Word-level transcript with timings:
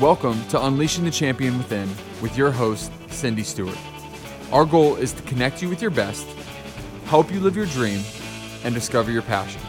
Welcome 0.00 0.42
to 0.48 0.64
Unleashing 0.64 1.04
the 1.04 1.10
Champion 1.10 1.58
Within 1.58 1.86
with 2.22 2.34
your 2.34 2.50
host, 2.50 2.90
Cindy 3.10 3.42
Stewart. 3.42 3.76
Our 4.50 4.64
goal 4.64 4.96
is 4.96 5.12
to 5.12 5.22
connect 5.24 5.60
you 5.60 5.68
with 5.68 5.82
your 5.82 5.90
best, 5.90 6.26
help 7.04 7.30
you 7.30 7.38
live 7.38 7.54
your 7.54 7.66
dream, 7.66 8.00
and 8.64 8.74
discover 8.74 9.10
your 9.10 9.20
passion. 9.20 9.60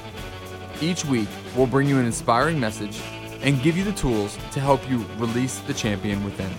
Each 0.80 1.04
week, 1.04 1.28
we'll 1.54 1.68
bring 1.68 1.90
you 1.90 2.00
an 2.00 2.06
inspiring 2.06 2.62
message 2.62 3.02
and 3.42 3.62
give 3.62 3.76
you 3.76 3.84
the 3.84 3.92
tools 3.92 4.38
to 4.54 4.62
help 4.62 4.90
you 4.90 5.06
release 5.18 5.60
the 5.60 5.74
champion 5.74 6.24
within. 6.24 6.50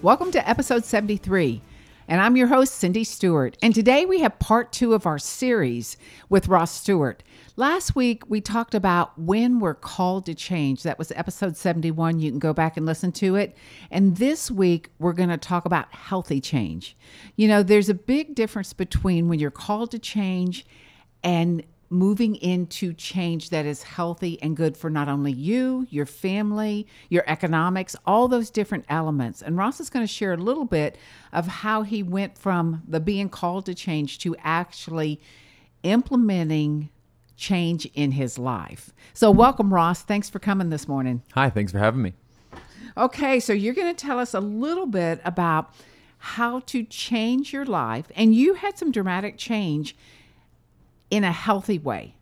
Welcome 0.00 0.32
to 0.32 0.48
episode 0.48 0.86
73. 0.86 1.60
And 2.08 2.20
I'm 2.20 2.36
your 2.36 2.48
host, 2.48 2.74
Cindy 2.74 3.04
Stewart. 3.04 3.56
And 3.62 3.74
today 3.74 4.04
we 4.04 4.20
have 4.20 4.38
part 4.40 4.72
two 4.72 4.92
of 4.92 5.06
our 5.06 5.18
series 5.18 5.96
with 6.28 6.48
Ross 6.48 6.72
Stewart. 6.72 7.22
Last 7.54 7.94
week 7.94 8.24
we 8.28 8.40
talked 8.40 8.74
about 8.74 9.16
when 9.18 9.60
we're 9.60 9.74
called 9.74 10.26
to 10.26 10.34
change. 10.34 10.82
That 10.82 10.98
was 10.98 11.12
episode 11.12 11.56
71. 11.56 12.18
You 12.18 12.30
can 12.30 12.40
go 12.40 12.52
back 12.52 12.76
and 12.76 12.84
listen 12.84 13.12
to 13.12 13.36
it. 13.36 13.56
And 13.90 14.16
this 14.16 14.50
week 14.50 14.90
we're 14.98 15.12
going 15.12 15.28
to 15.28 15.36
talk 15.36 15.64
about 15.64 15.92
healthy 15.94 16.40
change. 16.40 16.96
You 17.36 17.46
know, 17.46 17.62
there's 17.62 17.88
a 17.88 17.94
big 17.94 18.34
difference 18.34 18.72
between 18.72 19.28
when 19.28 19.38
you're 19.38 19.50
called 19.52 19.92
to 19.92 19.98
change 19.98 20.66
and 21.22 21.62
moving 21.92 22.36
into 22.36 22.92
change 22.94 23.50
that 23.50 23.66
is 23.66 23.82
healthy 23.82 24.40
and 24.42 24.56
good 24.56 24.76
for 24.76 24.90
not 24.90 25.08
only 25.08 25.30
you, 25.30 25.86
your 25.90 26.06
family, 26.06 26.86
your 27.08 27.22
economics, 27.26 27.94
all 28.06 28.28
those 28.28 28.50
different 28.50 28.84
elements. 28.88 29.42
And 29.42 29.56
Ross 29.56 29.78
is 29.78 29.90
going 29.90 30.04
to 30.04 30.12
share 30.12 30.32
a 30.32 30.36
little 30.36 30.64
bit 30.64 30.96
of 31.32 31.46
how 31.46 31.82
he 31.82 32.02
went 32.02 32.38
from 32.38 32.82
the 32.88 32.98
being 32.98 33.28
called 33.28 33.66
to 33.66 33.74
change 33.74 34.18
to 34.20 34.34
actually 34.42 35.20
implementing 35.82 36.88
change 37.36 37.86
in 37.94 38.12
his 38.12 38.38
life. 38.38 38.92
So, 39.14 39.30
welcome, 39.30 39.72
Ross. 39.72 40.02
Thanks 40.02 40.30
for 40.30 40.38
coming 40.38 40.70
this 40.70 40.88
morning. 40.88 41.22
Hi, 41.34 41.50
thanks 41.50 41.72
for 41.72 41.78
having 41.78 42.02
me. 42.02 42.14
Okay, 42.96 43.40
so 43.40 43.52
you're 43.52 43.74
going 43.74 43.94
to 43.94 44.06
tell 44.06 44.18
us 44.18 44.34
a 44.34 44.40
little 44.40 44.86
bit 44.86 45.20
about 45.24 45.74
how 46.18 46.60
to 46.60 46.84
change 46.84 47.52
your 47.52 47.64
life. 47.64 48.06
And 48.14 48.34
you 48.34 48.54
had 48.54 48.78
some 48.78 48.92
dramatic 48.92 49.36
change 49.38 49.96
in 51.12 51.24
a 51.24 51.30
healthy 51.30 51.78
way 51.78 52.14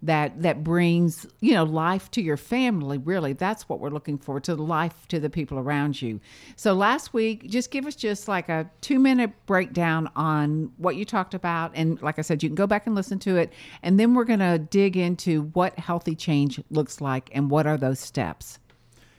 that 0.00 0.40
that 0.40 0.64
brings 0.64 1.26
you 1.40 1.52
know 1.52 1.64
life 1.64 2.10
to 2.10 2.22
your 2.22 2.38
family 2.38 2.96
really. 2.96 3.34
That's 3.34 3.68
what 3.68 3.78
we're 3.78 3.90
looking 3.90 4.16
for 4.16 4.40
to 4.40 4.54
life 4.54 5.06
to 5.08 5.20
the 5.20 5.28
people 5.28 5.58
around 5.58 6.00
you. 6.00 6.18
So 6.56 6.72
last 6.72 7.12
week 7.12 7.46
just 7.46 7.70
give 7.70 7.86
us 7.86 7.94
just 7.94 8.28
like 8.28 8.48
a 8.48 8.70
two 8.80 8.98
minute 8.98 9.32
breakdown 9.44 10.10
on 10.16 10.72
what 10.78 10.96
you 10.96 11.04
talked 11.04 11.34
about. 11.34 11.72
And 11.74 12.00
like 12.00 12.18
i 12.18 12.22
said 12.22 12.42
you 12.42 12.48
can 12.48 12.56
go 12.56 12.66
back 12.66 12.86
and 12.86 12.94
listen 12.94 13.18
to 13.20 13.36
it. 13.36 13.52
And 13.82 14.00
then 14.00 14.14
we're 14.14 14.24
going 14.24 14.40
to 14.40 14.58
dig 14.58 14.96
into 14.96 15.42
what 15.52 15.78
healthy 15.78 16.16
change 16.16 16.58
looks 16.70 17.02
like 17.02 17.28
and 17.32 17.50
what 17.50 17.66
are 17.66 17.76
those 17.76 18.00
steps. 18.00 18.58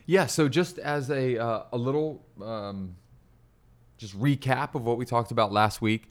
Yeah 0.07 0.25
so 0.25 0.49
just 0.49 0.79
as 0.79 1.11
a 1.11 1.37
uh, 1.37 1.63
a 1.71 1.77
little 1.77 2.25
um, 2.41 2.95
just 3.97 4.19
recap 4.19 4.73
of 4.73 4.83
what 4.83 4.97
we 4.97 5.05
talked 5.05 5.29
about 5.29 5.53
last 5.53 5.83
week 5.83 6.09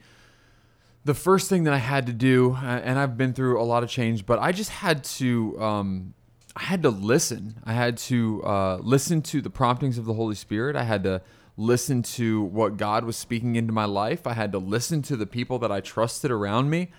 the 1.05 1.15
first 1.15 1.49
thing 1.49 1.65
that 1.65 1.75
I 1.75 1.79
had 1.79 2.07
to 2.07 2.13
do, 2.13 2.53
uh, 2.53 2.65
and 2.65 2.99
I've 2.99 3.17
been 3.17 3.33
through 3.33 3.61
a 3.61 3.65
lot 3.65 3.83
of 3.83 3.89
change, 3.89 4.25
but 4.25 4.39
I 4.39 4.53
just 4.53 4.71
had 4.71 5.03
to, 5.05 5.61
um, 5.61 6.15
I 6.55 6.63
had 6.63 6.83
to 6.83 6.91
listen. 6.91 7.57
I 7.65 7.73
had 7.73 7.97
to 7.99 8.43
uh, 8.45 8.77
listen 8.77 9.23
to 9.23 9.41
the 9.41 9.51
promptings 9.51 9.99
of 9.99 10.05
the 10.05 10.15
Holy 10.15 10.35
Spirit. 10.37 10.77
I 10.77 10.85
had 10.85 11.03
to 11.05 11.23
listen 11.57 12.03
to 12.03 12.43
what 12.43 12.77
God 12.77 13.05
was 13.05 13.17
speaking 13.17 13.57
into 13.57 13.73
my 13.73 13.85
life. 13.85 14.27
I 14.27 14.33
had 14.33 14.53
to 14.53 14.59
listen 14.59 15.03
to 15.03 15.17
the 15.17 15.27
people 15.27 15.59
that 15.59 15.73
I 15.73 15.81
trusted 15.81 16.31
around 16.31 16.71
me, 16.71 16.93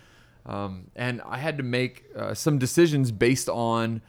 um, 0.46 0.92
and 0.96 1.22
I 1.26 1.38
had 1.38 1.58
to 1.58 1.64
make 1.64 2.06
uh, 2.16 2.34
some 2.34 2.58
decisions 2.58 3.12
based 3.12 3.48
on, 3.48 4.02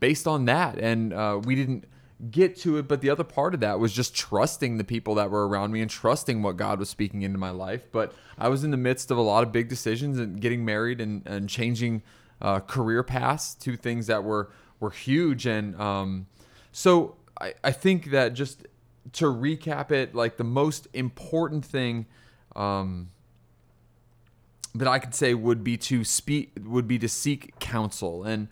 based 0.00 0.26
on 0.26 0.46
that. 0.46 0.78
And 0.78 1.12
uh, 1.12 1.40
we 1.44 1.54
didn't 1.54 1.84
get 2.30 2.56
to 2.56 2.78
it. 2.78 2.88
But 2.88 3.00
the 3.00 3.10
other 3.10 3.24
part 3.24 3.54
of 3.54 3.60
that 3.60 3.78
was 3.78 3.92
just 3.92 4.14
trusting 4.14 4.78
the 4.78 4.84
people 4.84 5.14
that 5.16 5.30
were 5.30 5.46
around 5.46 5.72
me 5.72 5.80
and 5.80 5.90
trusting 5.90 6.42
what 6.42 6.56
God 6.56 6.78
was 6.78 6.88
speaking 6.88 7.22
into 7.22 7.38
my 7.38 7.50
life. 7.50 7.86
But 7.92 8.14
I 8.38 8.48
was 8.48 8.64
in 8.64 8.70
the 8.70 8.76
midst 8.76 9.10
of 9.10 9.18
a 9.18 9.22
lot 9.22 9.42
of 9.42 9.52
big 9.52 9.68
decisions 9.68 10.18
and 10.18 10.40
getting 10.40 10.64
married 10.64 11.00
and, 11.00 11.26
and 11.26 11.48
changing 11.48 12.02
uh, 12.40 12.60
career 12.60 13.02
paths 13.02 13.54
to 13.54 13.76
things 13.76 14.06
that 14.06 14.24
were, 14.24 14.50
were 14.80 14.90
huge. 14.90 15.46
And 15.46 15.78
um, 15.80 16.26
so 16.72 17.16
I, 17.40 17.54
I 17.62 17.72
think 17.72 18.10
that 18.10 18.34
just 18.34 18.66
to 19.14 19.26
recap 19.26 19.90
it, 19.90 20.14
like 20.14 20.36
the 20.36 20.44
most 20.44 20.88
important 20.92 21.64
thing 21.64 22.06
um, 22.54 23.10
that 24.74 24.88
I 24.88 24.98
could 24.98 25.14
say 25.14 25.34
would 25.34 25.62
be 25.62 25.76
to 25.78 26.04
speak, 26.04 26.52
would 26.64 26.88
be 26.88 26.98
to 26.98 27.08
seek 27.08 27.58
counsel. 27.58 28.24
And 28.24 28.48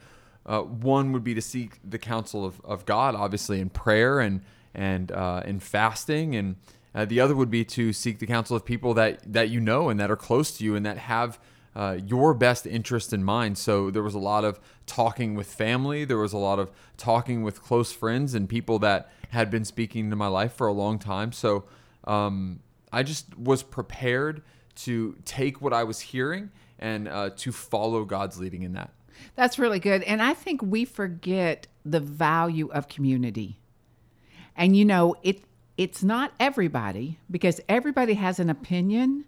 uh, 0.46 0.60
one 0.60 1.12
would 1.12 1.24
be 1.24 1.34
to 1.34 1.42
seek 1.42 1.78
the 1.82 1.98
counsel 1.98 2.44
of, 2.44 2.60
of 2.64 2.84
God, 2.84 3.14
obviously 3.14 3.60
in 3.60 3.70
prayer 3.70 4.20
and 4.20 4.42
and 4.74 5.12
uh, 5.12 5.42
in 5.44 5.60
fasting, 5.60 6.34
and 6.34 6.56
uh, 6.94 7.04
the 7.04 7.20
other 7.20 7.36
would 7.36 7.50
be 7.50 7.64
to 7.64 7.92
seek 7.92 8.18
the 8.18 8.26
counsel 8.26 8.56
of 8.56 8.64
people 8.64 8.94
that 8.94 9.20
that 9.32 9.50
you 9.50 9.60
know 9.60 9.88
and 9.88 9.98
that 10.00 10.10
are 10.10 10.16
close 10.16 10.56
to 10.58 10.64
you 10.64 10.74
and 10.74 10.84
that 10.84 10.98
have 10.98 11.38
uh, 11.76 11.98
your 12.06 12.34
best 12.34 12.66
interest 12.66 13.12
in 13.12 13.24
mind. 13.24 13.58
So 13.58 13.90
there 13.90 14.02
was 14.02 14.14
a 14.14 14.18
lot 14.18 14.44
of 14.44 14.60
talking 14.86 15.34
with 15.34 15.46
family. 15.46 16.04
There 16.04 16.18
was 16.18 16.32
a 16.32 16.38
lot 16.38 16.58
of 16.58 16.70
talking 16.96 17.42
with 17.42 17.62
close 17.62 17.92
friends 17.92 18.34
and 18.34 18.48
people 18.48 18.78
that 18.80 19.10
had 19.30 19.50
been 19.50 19.64
speaking 19.64 20.10
to 20.10 20.16
my 20.16 20.28
life 20.28 20.52
for 20.52 20.66
a 20.66 20.72
long 20.72 20.98
time. 20.98 21.32
So 21.32 21.64
um, 22.04 22.60
I 22.92 23.02
just 23.02 23.36
was 23.36 23.62
prepared 23.62 24.42
to 24.76 25.16
take 25.24 25.60
what 25.60 25.72
I 25.72 25.84
was 25.84 26.00
hearing 26.00 26.50
and 26.78 27.08
uh, 27.08 27.30
to 27.36 27.50
follow 27.50 28.04
God's 28.04 28.38
leading 28.38 28.62
in 28.62 28.74
that. 28.74 28.93
That's 29.34 29.58
really 29.58 29.80
good. 29.80 30.02
And 30.02 30.22
I 30.22 30.34
think 30.34 30.62
we 30.62 30.84
forget 30.84 31.66
the 31.84 32.00
value 32.00 32.68
of 32.68 32.88
community. 32.88 33.58
And 34.56 34.76
you 34.76 34.84
know, 34.84 35.16
it 35.22 35.42
it's 35.76 36.02
not 36.02 36.32
everybody 36.38 37.18
because 37.30 37.60
everybody 37.68 38.14
has 38.14 38.38
an 38.38 38.48
opinion, 38.48 39.24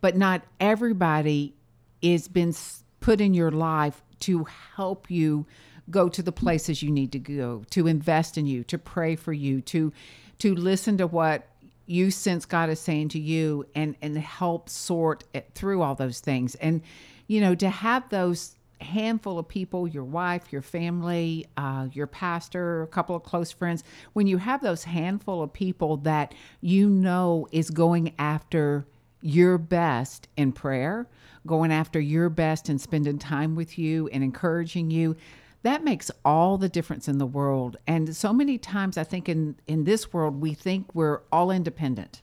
but 0.00 0.16
not 0.16 0.42
everybody 0.60 1.54
is 2.00 2.28
been 2.28 2.54
put 3.00 3.20
in 3.20 3.34
your 3.34 3.50
life 3.50 4.02
to 4.20 4.46
help 4.74 5.10
you 5.10 5.46
go 5.90 6.08
to 6.08 6.22
the 6.22 6.32
places 6.32 6.82
you 6.82 6.90
need 6.90 7.12
to 7.12 7.18
go, 7.18 7.64
to 7.70 7.86
invest 7.86 8.38
in 8.38 8.46
you, 8.46 8.64
to 8.64 8.78
pray 8.78 9.16
for 9.16 9.32
you, 9.32 9.60
to 9.62 9.92
to 10.38 10.54
listen 10.54 10.96
to 10.98 11.06
what 11.06 11.48
you 11.86 12.10
sense 12.10 12.44
God 12.44 12.68
is 12.68 12.78
saying 12.78 13.08
to 13.10 13.18
you 13.18 13.66
and 13.74 13.96
and 14.02 14.16
help 14.16 14.68
sort 14.68 15.24
it 15.32 15.50
through 15.54 15.82
all 15.82 15.94
those 15.94 16.20
things. 16.20 16.54
And 16.56 16.82
you 17.26 17.40
know, 17.40 17.54
to 17.56 17.68
have 17.68 18.08
those 18.08 18.57
handful 18.80 19.38
of 19.38 19.48
people 19.48 19.88
your 19.88 20.04
wife 20.04 20.52
your 20.52 20.62
family 20.62 21.46
uh, 21.56 21.88
your 21.92 22.06
pastor 22.06 22.82
a 22.82 22.86
couple 22.86 23.16
of 23.16 23.22
close 23.22 23.50
friends 23.50 23.82
when 24.12 24.26
you 24.26 24.38
have 24.38 24.60
those 24.60 24.84
handful 24.84 25.42
of 25.42 25.52
people 25.52 25.96
that 25.96 26.34
you 26.60 26.88
know 26.88 27.46
is 27.52 27.70
going 27.70 28.14
after 28.18 28.86
your 29.20 29.58
best 29.58 30.28
in 30.36 30.52
prayer 30.52 31.06
going 31.46 31.72
after 31.72 31.98
your 31.98 32.28
best 32.28 32.68
and 32.68 32.80
spending 32.80 33.18
time 33.18 33.54
with 33.54 33.78
you 33.78 34.08
and 34.08 34.22
encouraging 34.22 34.90
you 34.90 35.16
that 35.62 35.82
makes 35.82 36.10
all 36.24 36.56
the 36.56 36.68
difference 36.68 37.08
in 37.08 37.18
the 37.18 37.26
world. 37.26 37.76
And 37.88 38.14
so 38.16 38.32
many 38.32 38.58
times 38.58 38.96
i 38.96 39.04
think 39.04 39.28
in 39.28 39.56
in 39.66 39.84
this 39.84 40.12
world 40.12 40.40
we 40.40 40.54
think 40.54 40.94
we're 40.94 41.20
all 41.32 41.50
independent 41.50 42.22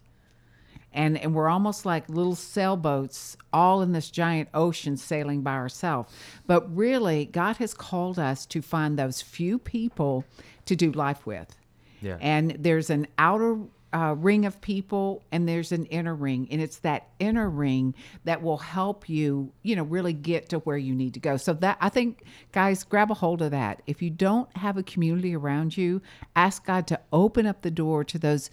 and 0.96 1.18
and 1.18 1.36
we're 1.36 1.50
almost 1.50 1.86
like 1.86 2.08
little 2.10 2.36
sailboats 2.36 3.38
all 3.54 3.82
in 3.82 3.92
this 3.92 4.10
giant 4.10 4.50
ocean 4.54 4.98
sailing 4.98 5.42
by 5.42 5.54
ourselves. 5.54 6.12
But 6.48 6.76
really 6.76 7.26
god 7.26 7.58
has 7.58 7.74
called 7.74 8.18
us 8.18 8.46
to 8.48 8.62
find 8.62 8.98
those 8.98 9.22
few 9.22 9.60
people 9.60 10.26
to 10.66 10.76
do 10.76 10.92
life 10.92 11.26
with. 11.26 11.56
Yeah. 12.02 12.18
and 12.22 12.56
there's 12.60 12.90
an 12.92 13.08
outer 13.18 13.58
uh, 13.96 14.14
ring 14.18 14.46
of 14.46 14.60
people 14.60 15.24
and 15.32 15.48
there's 15.48 15.72
an 15.72 15.86
inner 15.86 16.14
ring. 16.14 16.48
And 16.52 16.62
it's 16.62 16.80
that 16.80 17.08
inner 17.18 17.50
ring 17.50 17.96
that 18.26 18.42
will 18.44 18.58
help 18.58 19.08
you 19.08 19.52
you 19.64 19.76
know 19.76 19.84
really 19.84 20.14
get 20.14 20.50
to 20.50 20.60
where 20.60 20.78
you 20.78 20.94
need 20.94 21.14
to 21.14 21.20
go. 21.20 21.38
So 21.38 21.54
that 21.54 21.78
i 21.82 21.90
think 21.90 22.24
guys 22.52 22.84
grab 22.84 23.10
a 23.12 23.14
hold 23.14 23.42
of 23.42 23.52
that. 23.52 23.82
If 23.88 24.02
you 24.02 24.10
don't 24.10 24.56
have 24.58 24.78
a 24.78 24.84
community 24.84 25.36
around 25.36 25.78
you 25.78 26.02
ask 26.36 26.66
god 26.66 26.88
to 26.88 27.00
open 27.14 27.46
up 27.46 27.62
the 27.62 27.72
door 27.72 28.04
to 28.04 28.20
those 28.20 28.50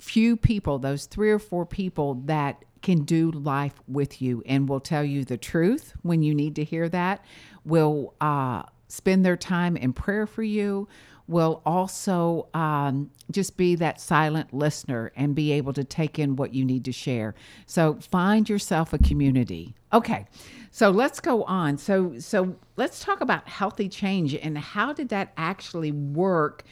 few 0.00 0.36
people, 0.36 0.78
those 0.78 1.06
three 1.06 1.30
or 1.30 1.38
four 1.38 1.66
people 1.66 2.14
that 2.24 2.64
can 2.82 3.04
do 3.04 3.30
life 3.30 3.74
with 3.86 4.22
you 4.22 4.42
and 4.46 4.68
will 4.68 4.80
tell 4.80 5.04
you 5.04 5.24
the 5.24 5.36
truth 5.36 5.92
when 6.02 6.22
you 6.22 6.34
need 6.34 6.56
to 6.56 6.64
hear 6.64 6.88
that, 6.88 7.24
will 7.64 8.14
uh, 8.20 8.62
spend 8.88 9.24
their 9.24 9.36
time 9.36 9.76
in 9.76 9.92
prayer 9.92 10.26
for 10.26 10.42
you, 10.42 10.88
will 11.28 11.62
also 11.64 12.48
um, 12.54 13.10
just 13.30 13.56
be 13.56 13.76
that 13.76 14.00
silent 14.00 14.52
listener 14.52 15.12
and 15.14 15.34
be 15.34 15.52
able 15.52 15.72
to 15.72 15.84
take 15.84 16.18
in 16.18 16.34
what 16.34 16.52
you 16.52 16.64
need 16.64 16.84
to 16.84 16.92
share. 16.92 17.34
So 17.66 17.98
find 18.10 18.48
yourself 18.48 18.92
a 18.92 18.98
community. 18.98 19.76
Okay. 19.92 20.26
So 20.72 20.90
let's 20.90 21.20
go 21.20 21.44
on. 21.44 21.78
So 21.78 22.18
so 22.18 22.56
let's 22.76 23.04
talk 23.04 23.20
about 23.20 23.48
healthy 23.48 23.88
change 23.88 24.34
and 24.34 24.56
how 24.58 24.92
did 24.92 25.08
that 25.10 25.32
actually 25.36 25.92
work 25.92 26.64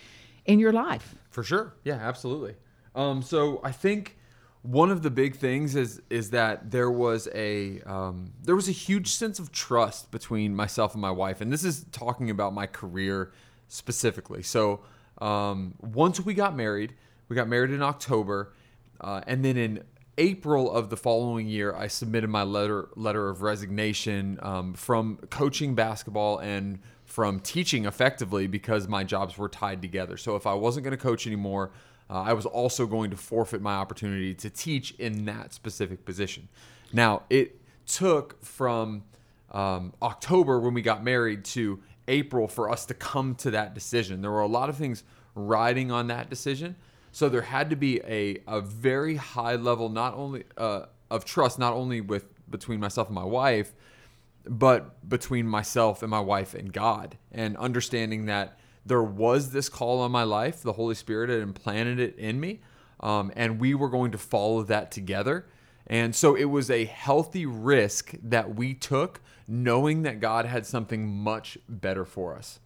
in 0.45 0.59
your 0.59 0.73
life? 0.73 1.15
For 1.31 1.45
sure. 1.45 1.75
Yeah, 1.85 1.95
absolutely. 1.95 2.57
Um, 2.94 3.23
so 3.23 3.61
I 3.62 3.73
think 3.73 4.17
one 4.62 4.90
of 4.90 5.02
the 5.02 5.11
big 5.11 5.37
things 5.37 5.76
is 5.76 6.02
is 6.11 6.31
that 6.31 6.70
there 6.70 6.90
was 6.90 7.29
a 7.35 7.81
um, 7.82 8.32
there 8.43 8.56
was 8.56 8.69
a 8.69 8.73
huge 8.73 9.08
sense 9.08 9.38
of 9.38 9.52
trust 9.52 10.11
between 10.11 10.55
myself 10.55 10.94
and 10.94 11.00
my 11.00 11.11
wife, 11.11 11.40
and 11.40 11.52
this 11.52 11.64
is 11.64 11.87
talking 11.93 12.31
about 12.31 12.52
my 12.52 12.67
career 12.67 13.32
specifically. 13.69 14.43
So 14.43 14.81
um, 15.19 15.75
once 15.81 16.20
we 16.20 16.35
got 16.35 16.56
married, 16.56 16.94
we 17.29 17.37
got 17.37 17.49
married 17.49 17.70
in 17.70 17.82
October, 17.82 18.52
uh, 19.00 19.20
and 19.26 19.44
then 19.44 19.56
in 19.56 19.85
April 20.19 20.70
of 20.70 20.90
the 20.90 20.96
following 20.96 21.46
year, 21.46 21.75
I 21.75 21.87
submitted 21.87 22.29
my 22.29 22.43
letter 22.43 22.88
letter 22.96 23.29
of 23.29 23.43
resignation 23.43 24.38
um, 24.43 24.75
from 24.75 25.19
coaching 25.31 25.76
basketball 25.76 26.38
and 26.38 26.81
from 27.05 27.40
teaching 27.40 27.87
effectively 27.87 28.46
because 28.46 28.87
my 28.88 29.05
jobs 29.05 29.38
were 29.38 29.49
tied 29.49 29.81
together. 29.81 30.17
So 30.17 30.37
if 30.37 30.46
I 30.46 30.55
wasn't 30.55 30.85
going 30.85 30.96
to 30.96 31.02
coach 31.02 31.26
anymore, 31.26 31.70
uh, 32.11 32.23
I 32.23 32.33
was 32.33 32.47
also 32.47 32.87
going 32.87 33.11
to 33.11 33.17
forfeit 33.17 33.61
my 33.61 33.75
opportunity 33.75 34.35
to 34.35 34.51
teach 34.51 34.93
in 34.93 35.25
that 35.27 35.53
specific 35.53 36.05
position. 36.05 36.49
Now 36.93 37.23
it 37.29 37.61
took 37.87 38.43
from 38.45 39.05
um, 39.51 39.93
October 40.03 40.61
when 40.61 40.75
we 40.75 40.83
got 40.83 41.05
married 41.05 41.45
to 41.47 41.81
April 42.07 42.49
for 42.49 42.71
us 42.71 42.87
to 42.87 42.95
come 42.95 43.35
to 43.37 43.51
that 43.53 43.75
decision. 43.75 44.23
There 44.23 44.31
were 44.31 44.41
a 44.41 44.47
lot 44.47 44.69
of 44.69 44.77
things 44.77 45.05
riding 45.35 45.91
on 45.91 46.07
that 46.09 46.31
decision. 46.31 46.77
So 47.13 47.29
there 47.29 47.43
had 47.43 47.71
to 47.71 47.77
be 47.77 48.01
a, 48.05 48.39
a 48.47 48.61
very 48.61 49.17
high 49.17 49.57
level, 49.57 49.89
not 49.89 50.15
only 50.15 50.45
uh, 50.57 50.87
of 51.11 51.25
trust, 51.25 51.59
not 51.59 51.73
only 51.73 52.01
with 52.01 52.27
between 52.51 52.81
myself 52.81 53.09
and 53.09 53.15
my 53.15 53.25
wife, 53.25 53.75
but 54.47 55.09
between 55.09 55.47
myself 55.47 56.03
and 56.03 56.11
my 56.11 56.21
wife 56.21 56.55
and 56.55 56.73
God, 56.73 57.19
and 57.33 57.57
understanding 57.57 58.27
that 58.27 58.59
there 58.88 59.02
was 59.02 59.50
this 59.50 59.69
call 59.69 60.00
on 60.00 60.11
my 60.11 60.25
life. 60.25 60.62
The 60.62 60.73
Holy 60.73 60.94
Spirit 60.94 61.31
had 61.31 61.40
implanted 61.40 62.00
it 62.00 62.17
in 62.19 62.40
me, 62.40 62.61
um, 63.00 63.31
and 63.37 63.61
we 63.61 63.75
were 63.75 63.88
going 63.88 64.11
to 64.12 64.19
follow 64.19 64.62
that 64.64 64.90
together. 64.90 65.46
And 65.87 66.14
so 66.14 66.35
it 66.35 66.46
was 66.46 66.70
a 66.70 66.85
healthy 66.85 67.46
risk 67.46 68.14
that 68.23 68.56
we 68.56 68.75
took, 68.75 69.20
knowing 69.46 70.02
that 70.02 70.20
God 70.20 70.44
had 70.44 70.67
something 70.67 71.08
much 71.08 71.56
better 71.69 72.05
for 72.05 72.37
us. 72.37 72.61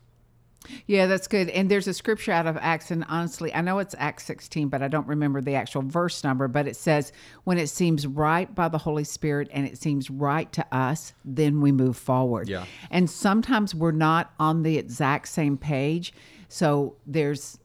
Yeah, 0.87 1.07
that's 1.07 1.27
good. 1.27 1.49
And 1.51 1.71
there's 1.71 1.89
a 1.89 1.95
scripture 1.95 2.33
out 2.33 2.47
of 2.47 2.57
Acts, 2.57 2.91
and 2.91 3.05
honestly, 3.09 3.55
I 3.55 3.61
know 3.61 3.79
it's 3.79 3.95
Acts 3.99 4.25
16, 4.25 4.69
but 4.69 4.83
I 4.83 4.89
don't 4.89 5.07
remember 5.07 5.41
the 5.41 5.55
actual 5.55 5.83
verse 5.83 6.23
number. 6.25 6.49
But 6.49 6.67
it 6.67 6.77
says, 6.77 7.13
when 7.45 7.59
it 7.59 7.69
seems 7.69 8.07
right 8.07 8.53
by 8.55 8.69
the 8.69 8.79
Holy 8.79 9.05
Spirit 9.05 9.49
and 9.53 9.67
it 9.67 9.79
seems 9.79 10.11
right 10.11 10.51
to 10.53 10.67
us, 10.75 11.13
then 11.25 11.61
we 11.61 11.73
move 11.73 11.97
forward. 11.97 12.49
Yeah. 12.49 12.65
And 12.91 13.09
sometimes 13.09 13.75
we're 13.75 13.93
not 13.93 14.33
on 14.39 14.63
the 14.63 14.79
exact 14.79 15.29
same 15.29 15.57
page. 15.57 16.13
So 16.49 16.97
there's 17.07 17.59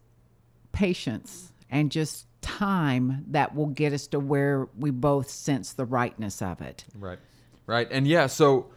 patience 0.72 1.52
and 1.70 1.92
just 1.92 2.26
time 2.42 3.26
that 3.28 3.56
will 3.56 3.68
get 3.68 3.94
us 3.94 4.08
to 4.08 4.20
where 4.20 4.70
we 4.78 4.90
both 4.92 5.30
sense 5.30 5.74
the 5.74 5.86
rightness 5.86 6.42
of 6.42 6.62
it. 6.62 6.86
Right. 6.98 7.20
Right. 7.66 7.88
And 7.92 8.08
yeah, 8.08 8.28
so 8.28 8.68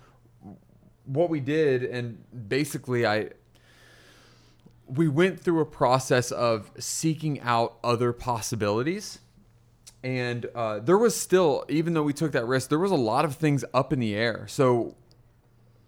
what 1.05 1.31
we 1.31 1.41
did, 1.41 1.85
and 1.85 2.19
basically, 2.49 3.07
I, 3.07 3.31
we 4.95 5.09
went 5.09 5.41
through 5.41 5.61
a 5.61 5.67
process 5.67 6.33
of 6.33 6.71
seeking 6.79 7.41
out 7.41 7.79
other 7.85 8.13
possibilities. 8.13 9.21
And 10.03 10.47
uh, 10.55 10.81
there 10.81 10.99
was 10.99 11.15
still, 11.15 11.65
even 11.69 11.95
though 11.95 12.03
we 12.03 12.13
took 12.13 12.33
that 12.33 12.47
risk, 12.47 12.71
there 12.71 12.79
was 12.79 12.91
a 12.91 12.97
lot 12.97 13.25
of 13.25 13.37
things 13.37 13.65
up 13.75 13.93
in 13.93 14.01
the 14.01 14.15
air. 14.15 14.47
So 14.49 14.97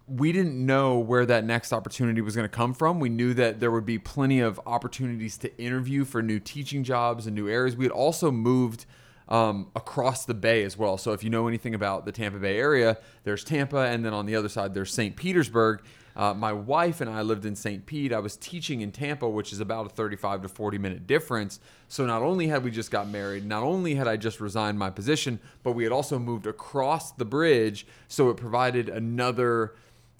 we 0.07 0.31
didn't 0.31 0.63
know 0.63 0.99
where 0.99 1.25
that 1.25 1.43
next 1.43 1.73
opportunity 1.73 2.21
was 2.21 2.35
going 2.35 2.47
to 2.47 2.55
come 2.55 2.73
from. 2.73 2.99
We 2.99 3.09
knew 3.09 3.33
that 3.33 3.59
there 3.59 3.71
would 3.71 3.85
be 3.85 3.97
plenty 3.97 4.39
of 4.39 4.59
opportunities 4.65 5.37
to 5.39 5.57
interview 5.57 6.05
for 6.05 6.21
new 6.21 6.39
teaching 6.39 6.83
jobs 6.83 7.25
and 7.25 7.35
new 7.35 7.49
areas. 7.49 7.75
We 7.75 7.85
had 7.85 7.91
also 7.91 8.29
moved 8.31 8.85
um, 9.29 9.71
across 9.75 10.25
the 10.25 10.33
bay 10.33 10.63
as 10.63 10.77
well. 10.77 10.97
So 10.97 11.13
if 11.13 11.23
you 11.23 11.29
know 11.29 11.47
anything 11.47 11.73
about 11.73 12.05
the 12.05 12.11
Tampa 12.11 12.39
Bay 12.39 12.57
area, 12.57 12.97
there's 13.23 13.43
Tampa, 13.43 13.77
and 13.77 14.05
then 14.05 14.13
on 14.13 14.25
the 14.25 14.35
other 14.35 14.49
side, 14.49 14.73
there's 14.73 14.93
St. 14.93 15.15
Petersburg. 15.15 15.81
Uh, 16.15 16.33
my 16.33 16.53
wife 16.53 17.01
and 17.01 17.09
I 17.09 17.21
lived 17.21 17.45
in 17.45 17.55
St. 17.55 17.85
Pete. 17.85 18.13
I 18.13 18.19
was 18.19 18.37
teaching 18.37 18.81
in 18.81 18.91
Tampa, 18.91 19.27
which 19.27 19.51
is 19.51 19.59
about 19.59 19.87
a 19.87 19.89
35 19.89 20.43
to 20.43 20.49
40 20.49 20.77
minute 20.77 21.07
difference. 21.07 21.59
So 21.87 22.05
not 22.05 22.21
only 22.21 22.47
had 22.47 22.63
we 22.63 22.71
just 22.71 22.91
got 22.91 23.07
married, 23.07 23.45
not 23.45 23.63
only 23.63 23.95
had 23.95 24.07
I 24.07 24.17
just 24.17 24.39
resigned 24.39 24.77
my 24.77 24.89
position, 24.89 25.39
but 25.63 25.71
we 25.71 25.83
had 25.83 25.91
also 25.91 26.19
moved 26.19 26.45
across 26.45 27.11
the 27.11 27.25
bridge. 27.25 27.87
So 28.07 28.29
it 28.29 28.37
provided 28.37 28.89
another, 28.89 29.73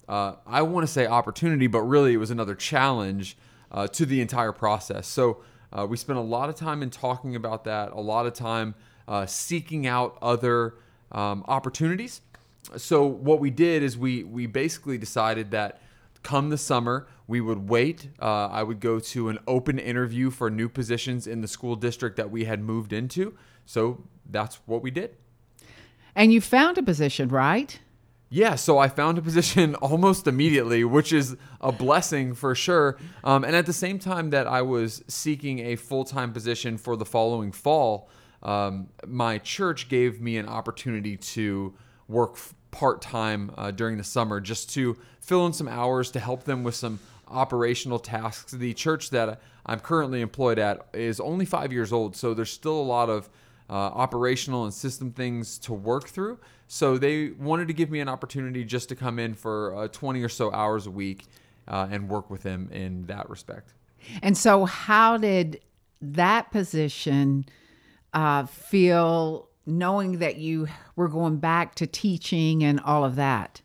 uh, 0.08 0.34
I 0.46 0.62
want 0.62 0.86
to 0.86 0.92
say 0.92 1.06
opportunity, 1.06 1.68
but 1.68 1.82
really 1.82 2.14
it 2.14 2.18
was 2.18 2.30
another 2.30 2.54
challenge 2.54 3.36
uh, 3.70 3.86
to 3.88 4.04
the 4.04 4.20
entire 4.20 4.52
process. 4.52 5.06
So 5.06 5.42
uh, 5.72 5.86
we 5.88 5.96
spent 5.96 6.18
a 6.18 6.22
lot 6.22 6.48
of 6.48 6.54
time 6.54 6.82
in 6.82 6.90
talking 6.90 7.36
about 7.36 7.64
that, 7.64 7.92
a 7.92 8.00
lot 8.00 8.26
of 8.26 8.34
time 8.34 8.74
uh, 9.06 9.26
seeking 9.26 9.86
out 9.86 10.16
other 10.22 10.74
um, 11.12 11.44
opportunities. 11.46 12.20
So 12.76 13.04
what 13.06 13.40
we 13.40 13.50
did 13.50 13.82
is 13.82 13.96
we 13.98 14.24
we 14.24 14.46
basically 14.46 14.98
decided 14.98 15.50
that 15.50 15.80
come 16.22 16.48
the 16.48 16.58
summer 16.58 17.06
we 17.26 17.40
would 17.40 17.68
wait. 17.68 18.08
Uh, 18.20 18.46
I 18.46 18.62
would 18.62 18.80
go 18.80 18.98
to 18.98 19.28
an 19.28 19.38
open 19.46 19.78
interview 19.78 20.30
for 20.30 20.50
new 20.50 20.68
positions 20.68 21.26
in 21.26 21.40
the 21.40 21.48
school 21.48 21.76
district 21.76 22.16
that 22.16 22.30
we 22.30 22.44
had 22.44 22.60
moved 22.60 22.92
into. 22.92 23.34
So 23.64 24.04
that's 24.28 24.60
what 24.66 24.82
we 24.82 24.90
did. 24.90 25.16
And 26.14 26.32
you 26.32 26.40
found 26.40 26.78
a 26.78 26.82
position, 26.82 27.28
right? 27.28 27.78
Yeah, 28.28 28.56
so 28.56 28.78
I 28.78 28.88
found 28.88 29.16
a 29.18 29.22
position 29.22 29.74
almost 29.76 30.26
immediately, 30.26 30.84
which 30.84 31.12
is 31.12 31.36
a 31.60 31.72
blessing 31.72 32.34
for 32.34 32.54
sure. 32.54 32.98
Um, 33.22 33.44
and 33.44 33.56
at 33.56 33.66
the 33.66 33.72
same 33.72 33.98
time 33.98 34.30
that 34.30 34.46
I 34.46 34.62
was 34.62 35.02
seeking 35.08 35.60
a 35.60 35.76
full 35.76 36.04
time 36.04 36.32
position 36.32 36.76
for 36.76 36.96
the 36.96 37.04
following 37.04 37.52
fall, 37.52 38.10
um, 38.42 38.88
my 39.06 39.38
church 39.38 39.88
gave 39.88 40.20
me 40.20 40.36
an 40.36 40.48
opportunity 40.48 41.16
to 41.16 41.74
work 42.08 42.36
part 42.70 43.00
time 43.00 43.52
uh, 43.56 43.70
during 43.70 43.96
the 43.98 44.04
summer 44.04 44.40
just 44.40 44.70
to 44.74 44.96
fill 45.20 45.46
in 45.46 45.52
some 45.52 45.68
hours 45.68 46.10
to 46.10 46.20
help 46.20 46.44
them 46.44 46.64
with 46.64 46.74
some 46.74 46.98
operational 47.28 47.98
tasks. 47.98 48.52
The 48.52 48.74
church 48.74 49.10
that 49.10 49.40
I'm 49.66 49.80
currently 49.80 50.20
employed 50.20 50.58
at 50.58 50.86
is 50.92 51.20
only 51.20 51.46
five 51.46 51.72
years 51.72 51.92
old, 51.92 52.16
so 52.16 52.34
there's 52.34 52.52
still 52.52 52.78
a 52.78 52.82
lot 52.82 53.08
of 53.08 53.28
uh, 53.70 53.72
operational 53.72 54.64
and 54.64 54.74
system 54.74 55.10
things 55.10 55.58
to 55.60 55.72
work 55.72 56.08
through. 56.08 56.38
So 56.68 56.98
they 56.98 57.30
wanted 57.30 57.68
to 57.68 57.74
give 57.74 57.90
me 57.90 58.00
an 58.00 58.08
opportunity 58.08 58.64
just 58.64 58.88
to 58.90 58.96
come 58.96 59.18
in 59.18 59.34
for 59.34 59.74
uh, 59.74 59.88
20 59.88 60.22
or 60.22 60.28
so 60.28 60.52
hours 60.52 60.86
a 60.86 60.90
week 60.90 61.24
uh, 61.68 61.88
and 61.90 62.08
work 62.08 62.30
with 62.30 62.42
them 62.42 62.68
in 62.72 63.06
that 63.06 63.30
respect. 63.30 63.74
And 64.22 64.36
so, 64.36 64.66
how 64.66 65.16
did 65.16 65.60
that 66.02 66.50
position 66.50 67.46
uh, 68.12 68.44
feel 68.44 69.48
knowing 69.66 70.18
that 70.18 70.36
you 70.36 70.68
were 70.96 71.08
going 71.08 71.38
back 71.38 71.74
to 71.76 71.86
teaching 71.86 72.62
and 72.62 72.80
all 72.80 73.04
of 73.04 73.16
that? 73.16 73.60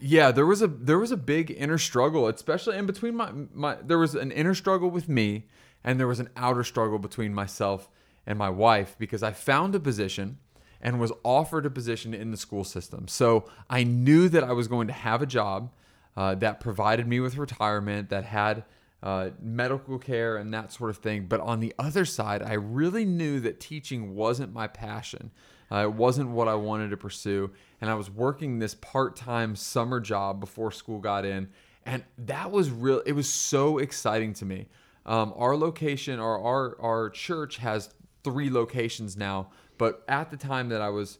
Yeah, 0.00 0.30
there 0.30 0.46
was 0.46 0.62
a 0.62 0.66
there 0.66 0.98
was 0.98 1.12
a 1.12 1.16
big 1.16 1.50
inner 1.50 1.78
struggle, 1.78 2.26
especially 2.28 2.78
in 2.78 2.86
between 2.86 3.14
my 3.14 3.30
my 3.52 3.76
there 3.82 3.98
was 3.98 4.14
an 4.14 4.32
inner 4.32 4.54
struggle 4.54 4.90
with 4.90 5.08
me 5.08 5.46
and 5.84 6.00
there 6.00 6.06
was 6.06 6.20
an 6.20 6.30
outer 6.36 6.64
struggle 6.64 6.98
between 6.98 7.34
myself 7.34 7.88
and 8.26 8.38
my 8.38 8.48
wife 8.48 8.96
because 8.98 9.22
I 9.22 9.32
found 9.32 9.74
a 9.74 9.80
position 9.80 10.38
and 10.80 10.98
was 10.98 11.12
offered 11.22 11.66
a 11.66 11.70
position 11.70 12.14
in 12.14 12.30
the 12.30 12.36
school 12.36 12.64
system. 12.64 13.08
So 13.08 13.44
I 13.68 13.84
knew 13.84 14.28
that 14.30 14.44
I 14.44 14.52
was 14.52 14.68
going 14.68 14.86
to 14.86 14.92
have 14.92 15.20
a 15.20 15.26
job 15.26 15.70
uh, 16.16 16.34
that 16.36 16.60
provided 16.60 17.06
me 17.06 17.20
with 17.20 17.36
retirement, 17.36 18.08
that 18.08 18.24
had 18.24 18.64
uh, 19.02 19.30
medical 19.40 19.98
care 19.98 20.36
and 20.36 20.52
that 20.52 20.72
sort 20.72 20.90
of 20.90 20.98
thing. 20.98 21.26
But 21.26 21.40
on 21.40 21.60
the 21.60 21.74
other 21.78 22.04
side, 22.04 22.42
I 22.42 22.54
really 22.54 23.04
knew 23.04 23.40
that 23.40 23.60
teaching 23.60 24.14
wasn't 24.14 24.52
my 24.52 24.66
passion. 24.66 25.30
Uh, 25.72 25.84
it 25.84 25.92
wasn't 25.94 26.30
what 26.30 26.48
I 26.48 26.54
wanted 26.54 26.90
to 26.90 26.96
pursue. 26.96 27.50
And 27.80 27.88
I 27.88 27.94
was 27.94 28.10
working 28.10 28.58
this 28.58 28.74
part 28.74 29.16
time 29.16 29.56
summer 29.56 30.00
job 30.00 30.40
before 30.40 30.70
school 30.70 30.98
got 30.98 31.24
in. 31.24 31.48
And 31.86 32.04
that 32.18 32.50
was 32.50 32.70
real, 32.70 33.00
it 33.06 33.12
was 33.12 33.28
so 33.28 33.78
exciting 33.78 34.34
to 34.34 34.44
me. 34.44 34.66
Um, 35.06 35.32
our 35.36 35.56
location, 35.56 36.20
our, 36.20 36.38
our, 36.38 36.76
our 36.80 37.10
church 37.10 37.56
has 37.56 37.94
three 38.22 38.50
locations 38.50 39.16
now. 39.16 39.50
But 39.78 40.04
at 40.08 40.30
the 40.30 40.36
time 40.36 40.68
that 40.68 40.82
I 40.82 40.90
was 40.90 41.18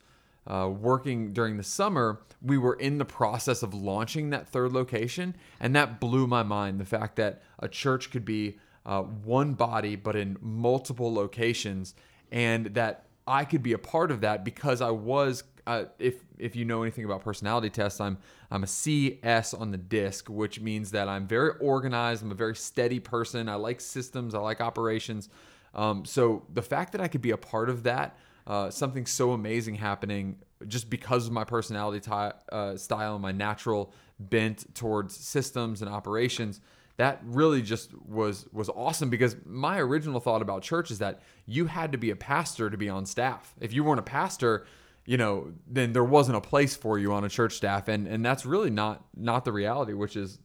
uh, 0.51 0.69
working 0.69 1.33
during 1.33 1.57
the 1.57 1.63
summer, 1.63 2.21
we 2.43 2.59
were 2.59 2.75
in 2.75 2.99
the 2.99 3.05
process 3.05 3.63
of 3.63 3.73
launching 3.73 4.31
that 4.31 4.49
third 4.49 4.73
location. 4.73 5.37
And 5.61 5.77
that 5.77 6.01
blew 6.01 6.27
my 6.27 6.43
mind 6.43 6.81
the 6.81 6.85
fact 6.85 7.17
that 7.17 7.43
a 7.61 7.69
church 7.69 8.11
could 8.11 8.25
be 8.25 8.59
uh, 8.85 9.03
one 9.03 9.55
body, 9.55 9.95
but 9.95 10.17
in 10.17 10.37
multiple 10.41 11.15
locations. 11.15 11.95
And 12.33 12.67
that 12.75 13.07
I 13.29 13.45
could 13.45 13.63
be 13.63 13.75
a 13.75 13.79
part 13.79 14.11
of 14.11 14.23
that 14.23 14.45
because 14.45 14.81
I 14.81 14.91
was. 14.91 15.45
Uh, 15.67 15.85
if 15.99 16.25
if 16.39 16.57
you 16.57 16.65
know 16.65 16.83
anything 16.83 17.05
about 17.05 17.23
personality 17.23 17.71
tests, 17.71 18.01
I'm 18.01 18.19
I'm 18.51 18.65
a 18.65 18.67
CS 18.67 19.55
on 19.55 19.71
the 19.71 19.77
disc, 19.77 20.29
which 20.29 20.59
means 20.59 20.91
that 20.93 21.07
I'm 21.07 21.29
very 21.29 21.53
organized. 21.61 22.25
I'm 22.25 22.33
a 22.33 22.35
very 22.35 22.57
steady 22.57 22.99
person. 22.99 23.49
I 23.49 23.55
like 23.55 23.81
systems. 23.81 24.35
I 24.35 24.39
like 24.39 24.61
operations. 24.61 25.29
Um, 25.75 26.05
so 26.05 26.45
the 26.53 26.63
fact 26.63 26.93
that 26.93 27.01
I 27.01 27.07
could 27.09 27.23
be 27.23 27.31
a 27.31 27.37
part 27.37 27.69
of 27.69 27.85
that, 27.85 28.17
uh, 28.51 28.69
something 28.69 29.07
so 29.07 29.31
amazing 29.31 29.77
happening 29.77 30.37
just 30.67 30.91
because 30.91 31.29
of 31.29 31.33
my 31.33 31.45
personality 31.45 32.01
ty- 32.01 32.33
uh, 32.51 32.77
style 32.77 33.15
and 33.15 33.23
my 33.23 33.31
natural 33.31 33.93
bent 34.19 34.75
towards 34.75 35.15
systems 35.15 35.81
and 35.83 35.91
operations 35.91 36.61
that 36.97 37.21
really 37.25 37.63
just 37.63 37.95
was 38.07 38.47
was 38.53 38.69
awesome 38.69 39.09
because 39.09 39.37
my 39.47 39.79
original 39.79 40.19
thought 40.19 40.43
about 40.43 40.63
church 40.63 40.91
is 40.91 40.99
that 40.99 41.21
you 41.47 41.67
had 41.67 41.93
to 41.93 41.99
be 41.99 42.11
a 42.11 42.17
pastor 42.17 42.69
to 42.69 42.77
be 42.77 42.89
on 42.89 43.07
staff 43.07 43.55
if 43.61 43.73
you 43.73 43.85
weren't 43.85 44.01
a 44.01 44.03
pastor 44.03 44.67
you 45.07 45.17
know 45.17 45.53
then 45.69 45.93
there 45.93 46.05
wasn't 46.05 46.37
a 46.37 46.41
place 46.41 46.75
for 46.75 46.99
you 46.99 47.13
on 47.13 47.25
a 47.25 47.29
church 47.29 47.55
staff 47.55 47.87
and 47.87 48.09
and 48.09 48.27
that's 48.27 48.45
really 48.45 48.69
not 48.69 49.05
not 49.17 49.45
the 49.45 49.53
reality 49.53 49.95
which 49.95 50.17
is 50.17 50.41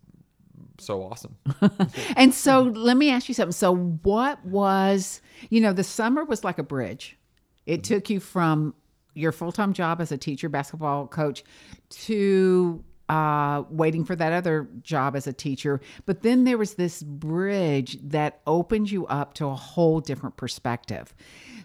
so 0.78 1.04
awesome. 1.04 1.36
And 2.18 2.34
so 2.34 2.62
let 2.62 2.98
me 2.98 3.10
ask 3.10 3.28
you 3.28 3.34
something. 3.34 3.52
So 3.52 3.76
what 3.76 4.44
was, 4.46 5.22
you 5.50 5.62
know, 5.62 5.74
the 5.74 5.84
summer 5.84 6.24
was 6.24 6.44
like 6.44 6.58
a 6.58 6.64
bridge. 6.64 7.18
It 7.66 7.84
took 7.84 8.10
you 8.10 8.20
from 8.20 8.74
your 9.14 9.32
full-time 9.32 9.74
job 9.74 10.02
as 10.02 10.12
a 10.12 10.18
teacher, 10.18 10.50
basketball 10.50 11.08
coach 11.08 11.44
to 11.90 12.84
uh, 13.10 13.64
waiting 13.70 14.04
for 14.04 14.16
that 14.16 14.34
other 14.34 14.68
job 14.82 15.16
as 15.16 15.28
a 15.28 15.34
teacher. 15.34 15.80
But 16.06 16.22
then 16.22 16.44
there 16.44 16.58
was 16.58 16.74
this 16.74 17.04
bridge 17.04 17.98
that 18.02 18.42
opened 18.48 18.92
you 18.92 19.06
up 19.08 19.34
to 19.36 19.46
a 19.46 19.56
whole 19.56 20.00
different 20.00 20.38
perspective. 20.38 21.14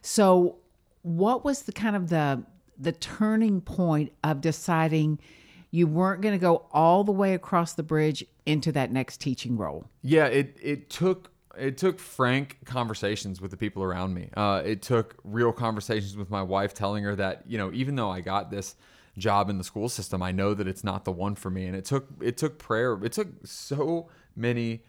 So 0.02 0.58
what 1.02 1.44
was 1.44 1.62
the 1.62 1.72
kind 1.72 1.96
of 1.96 2.08
the 2.08 2.44
the 2.78 2.92
turning 2.92 3.60
point 3.60 4.10
of 4.24 4.40
deciding 4.40 5.18
you 5.70 5.86
weren't 5.86 6.22
going 6.22 6.32
to 6.32 6.38
go 6.38 6.66
all 6.72 7.04
the 7.04 7.12
way 7.12 7.34
across 7.34 7.74
the 7.74 7.82
bridge 7.82 8.24
into 8.46 8.72
that 8.72 8.90
next 8.90 9.20
teaching 9.20 9.56
role? 9.56 9.84
Yeah, 10.02 10.26
it 10.26 10.56
it 10.60 10.90
took 10.90 11.30
it 11.58 11.76
took 11.78 11.98
frank 11.98 12.58
conversations 12.64 13.40
with 13.40 13.50
the 13.50 13.56
people 13.56 13.82
around 13.82 14.14
me. 14.14 14.30
Uh, 14.36 14.62
it 14.64 14.82
took 14.82 15.16
real 15.24 15.52
conversations 15.52 16.16
with 16.16 16.30
my 16.30 16.42
wife, 16.42 16.74
telling 16.74 17.04
her 17.04 17.16
that 17.16 17.44
you 17.46 17.58
know 17.58 17.70
even 17.72 17.96
though 17.96 18.10
I 18.10 18.20
got 18.20 18.50
this 18.50 18.76
job 19.18 19.50
in 19.50 19.58
the 19.58 19.64
school 19.64 19.88
system, 19.88 20.22
I 20.22 20.32
know 20.32 20.54
that 20.54 20.66
it's 20.66 20.84
not 20.84 21.04
the 21.04 21.12
one 21.12 21.34
for 21.34 21.50
me. 21.50 21.66
And 21.66 21.76
it 21.76 21.84
took 21.84 22.08
it 22.20 22.36
took 22.36 22.58
prayer. 22.58 22.98
It 23.04 23.12
took 23.12 23.28
so 23.44 24.08
many 24.36 24.82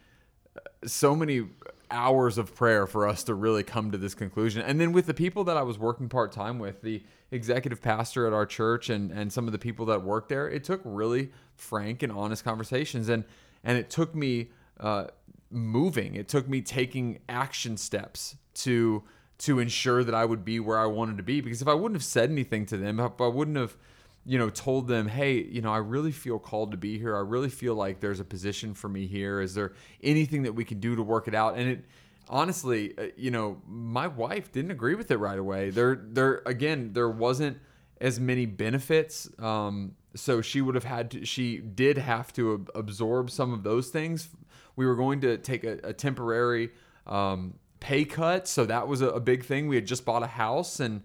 so 0.84 1.16
many 1.16 1.46
hours 1.90 2.38
of 2.38 2.54
prayer 2.54 2.86
for 2.86 3.06
us 3.06 3.22
to 3.24 3.34
really 3.34 3.62
come 3.62 3.90
to 3.90 3.98
this 3.98 4.14
conclusion. 4.14 4.62
And 4.62 4.80
then 4.80 4.92
with 4.92 5.06
the 5.06 5.14
people 5.14 5.44
that 5.44 5.56
I 5.56 5.62
was 5.62 5.78
working 5.78 6.08
part 6.08 6.32
time 6.32 6.58
with, 6.58 6.82
the 6.82 7.02
executive 7.30 7.80
pastor 7.80 8.26
at 8.26 8.32
our 8.32 8.46
church 8.46 8.90
and 8.90 9.10
and 9.10 9.32
some 9.32 9.46
of 9.46 9.52
the 9.52 9.58
people 9.58 9.86
that 9.86 10.02
worked 10.02 10.28
there, 10.28 10.48
it 10.48 10.64
took 10.64 10.80
really 10.84 11.30
frank 11.54 12.02
and 12.02 12.12
honest 12.12 12.44
conversations. 12.44 13.08
And 13.08 13.24
and 13.64 13.78
it 13.78 13.90
took 13.90 14.14
me 14.14 14.50
uh, 14.80 15.06
moving. 15.52 16.14
It 16.14 16.28
took 16.28 16.48
me 16.48 16.62
taking 16.62 17.20
action 17.28 17.76
steps 17.76 18.36
to 18.54 19.02
to 19.38 19.58
ensure 19.58 20.04
that 20.04 20.14
I 20.14 20.24
would 20.24 20.44
be 20.44 20.60
where 20.60 20.78
I 20.78 20.86
wanted 20.86 21.16
to 21.16 21.22
be. 21.22 21.40
Because 21.40 21.62
if 21.62 21.68
I 21.68 21.74
wouldn't 21.74 21.96
have 21.96 22.04
said 22.04 22.30
anything 22.30 22.64
to 22.66 22.76
them, 22.76 23.00
if 23.00 23.20
I 23.20 23.26
wouldn't 23.26 23.56
have 23.56 23.76
you 24.24 24.38
know, 24.38 24.50
told 24.50 24.86
them, 24.86 25.08
hey, 25.08 25.42
you 25.42 25.60
know, 25.60 25.72
I 25.72 25.78
really 25.78 26.12
feel 26.12 26.38
called 26.38 26.70
to 26.70 26.76
be 26.76 26.98
here. 26.98 27.16
I 27.16 27.20
really 27.20 27.48
feel 27.48 27.74
like 27.74 28.00
there's 28.00 28.20
a 28.20 28.24
position 28.24 28.74
for 28.74 28.88
me 28.88 29.06
here. 29.06 29.40
Is 29.40 29.54
there 29.54 29.72
anything 30.02 30.44
that 30.44 30.52
we 30.52 30.64
can 30.64 30.78
do 30.78 30.94
to 30.94 31.02
work 31.02 31.26
it 31.26 31.34
out? 31.34 31.56
And 31.56 31.68
it, 31.68 31.84
honestly, 32.28 32.96
uh, 32.96 33.06
you 33.16 33.32
know, 33.32 33.60
my 33.66 34.06
wife 34.06 34.52
didn't 34.52 34.70
agree 34.70 34.94
with 34.94 35.10
it 35.10 35.16
right 35.16 35.38
away. 35.38 35.70
There, 35.70 36.00
there 36.00 36.42
again, 36.46 36.92
there 36.92 37.08
wasn't 37.08 37.58
as 38.00 38.20
many 38.20 38.46
benefits. 38.46 39.28
Um, 39.40 39.96
so 40.14 40.40
she 40.40 40.60
would 40.60 40.76
have 40.76 40.84
had 40.84 41.10
to. 41.12 41.24
She 41.24 41.58
did 41.58 41.98
have 41.98 42.32
to 42.34 42.54
ab- 42.54 42.70
absorb 42.74 43.30
some 43.30 43.52
of 43.52 43.64
those 43.64 43.88
things. 43.88 44.28
We 44.76 44.86
were 44.86 44.96
going 44.96 45.20
to 45.22 45.38
take 45.38 45.64
a, 45.64 45.78
a 45.82 45.92
temporary 45.92 46.70
um, 47.06 47.54
pay 47.80 48.04
cut, 48.04 48.48
so 48.48 48.64
that 48.66 48.88
was 48.88 49.00
a, 49.00 49.08
a 49.08 49.20
big 49.20 49.44
thing. 49.44 49.68
We 49.68 49.76
had 49.76 49.86
just 49.86 50.04
bought 50.04 50.22
a 50.22 50.28
house 50.28 50.80
and 50.80 51.02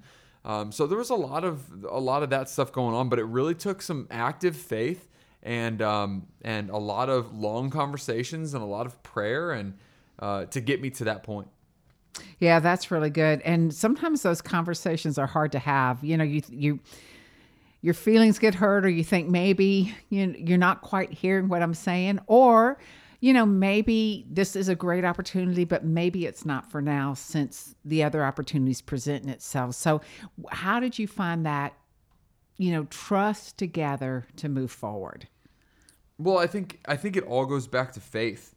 um, 0.48 0.72
so 0.72 0.88
there 0.88 0.98
was 0.98 1.10
a 1.10 1.16
lot 1.16 1.44
of 1.44 1.62
a 1.90 2.00
lot 2.00 2.24
of 2.24 2.30
that 2.30 2.50
stuff 2.50 2.72
going 2.72 2.96
on, 2.96 3.10
but 3.10 3.20
it 3.20 3.26
really 3.26 3.54
took 3.54 3.82
some 3.82 4.08
active 4.10 4.56
faith 4.56 5.10
and 5.44 5.82
um, 5.82 6.28
and 6.42 6.70
a 6.70 6.78
lot 6.78 7.10
of 7.10 7.38
long 7.38 7.70
conversations 7.70 8.54
and 8.54 8.64
a 8.64 8.66
lot 8.66 8.86
of 8.86 9.04
prayer 9.04 9.52
and 9.52 9.78
uh, 10.20 10.46
to 10.46 10.62
get 10.62 10.82
me 10.82 10.90
to 10.92 11.04
that 11.04 11.24
point. 11.24 11.50
Yeah, 12.40 12.62
that's 12.62 12.92
really 12.92 13.10
good. 13.10 13.42
And 13.42 13.74
sometimes 13.74 14.22
those 14.22 14.42
conversations 14.42 15.18
are 15.18 15.28
hard 15.28 15.52
to 15.52 15.60
have. 15.60 16.02
You 16.02 16.16
know, 16.16 16.24
you 16.24 16.42
you 16.50 16.80
your 17.82 17.94
feelings 17.94 18.40
get 18.40 18.56
hurt, 18.56 18.86
or 18.86 18.90
you 18.90 19.04
think 19.04 19.28
maybe 19.28 19.94
you 20.10 20.34
you're 20.38 20.58
not 20.58 20.82
quite 20.82 21.12
hearing 21.12 21.50
what 21.50 21.62
I'm 21.62 21.74
saying, 21.74 22.20
or 22.28 22.78
you 23.20 23.34
know, 23.34 23.46
maybe 23.46 24.26
this 24.30 24.56
is 24.56 24.70
a 24.70 24.76
great 24.76 25.04
opportunity, 25.04 25.66
but 25.66 25.84
maybe 25.84 26.26
it's 26.26 26.46
not 26.46 26.70
for 26.70 26.82
now 26.82 27.14
since 27.14 27.76
the 27.84 28.04
other 28.04 28.24
opportunities 28.24 28.82
presenting 28.82 29.30
itself. 29.30 29.76
So, 29.76 30.02
how 30.52 30.80
did 30.80 31.00
you 31.00 31.08
find 31.08 31.46
that, 31.46 31.74
you 32.58 32.72
know, 32.72 32.86
trust 32.86 33.58
together 33.58 34.28
to 34.38 34.50
move 34.50 34.72
forward? 34.72 35.28
Well, 36.20 36.38
I 36.38 36.48
think 36.48 36.80
I 36.88 36.96
think 36.96 37.16
it 37.16 37.24
all 37.24 37.46
goes 37.46 37.68
back 37.68 37.92
to 37.94 38.00
faith, 38.00 38.56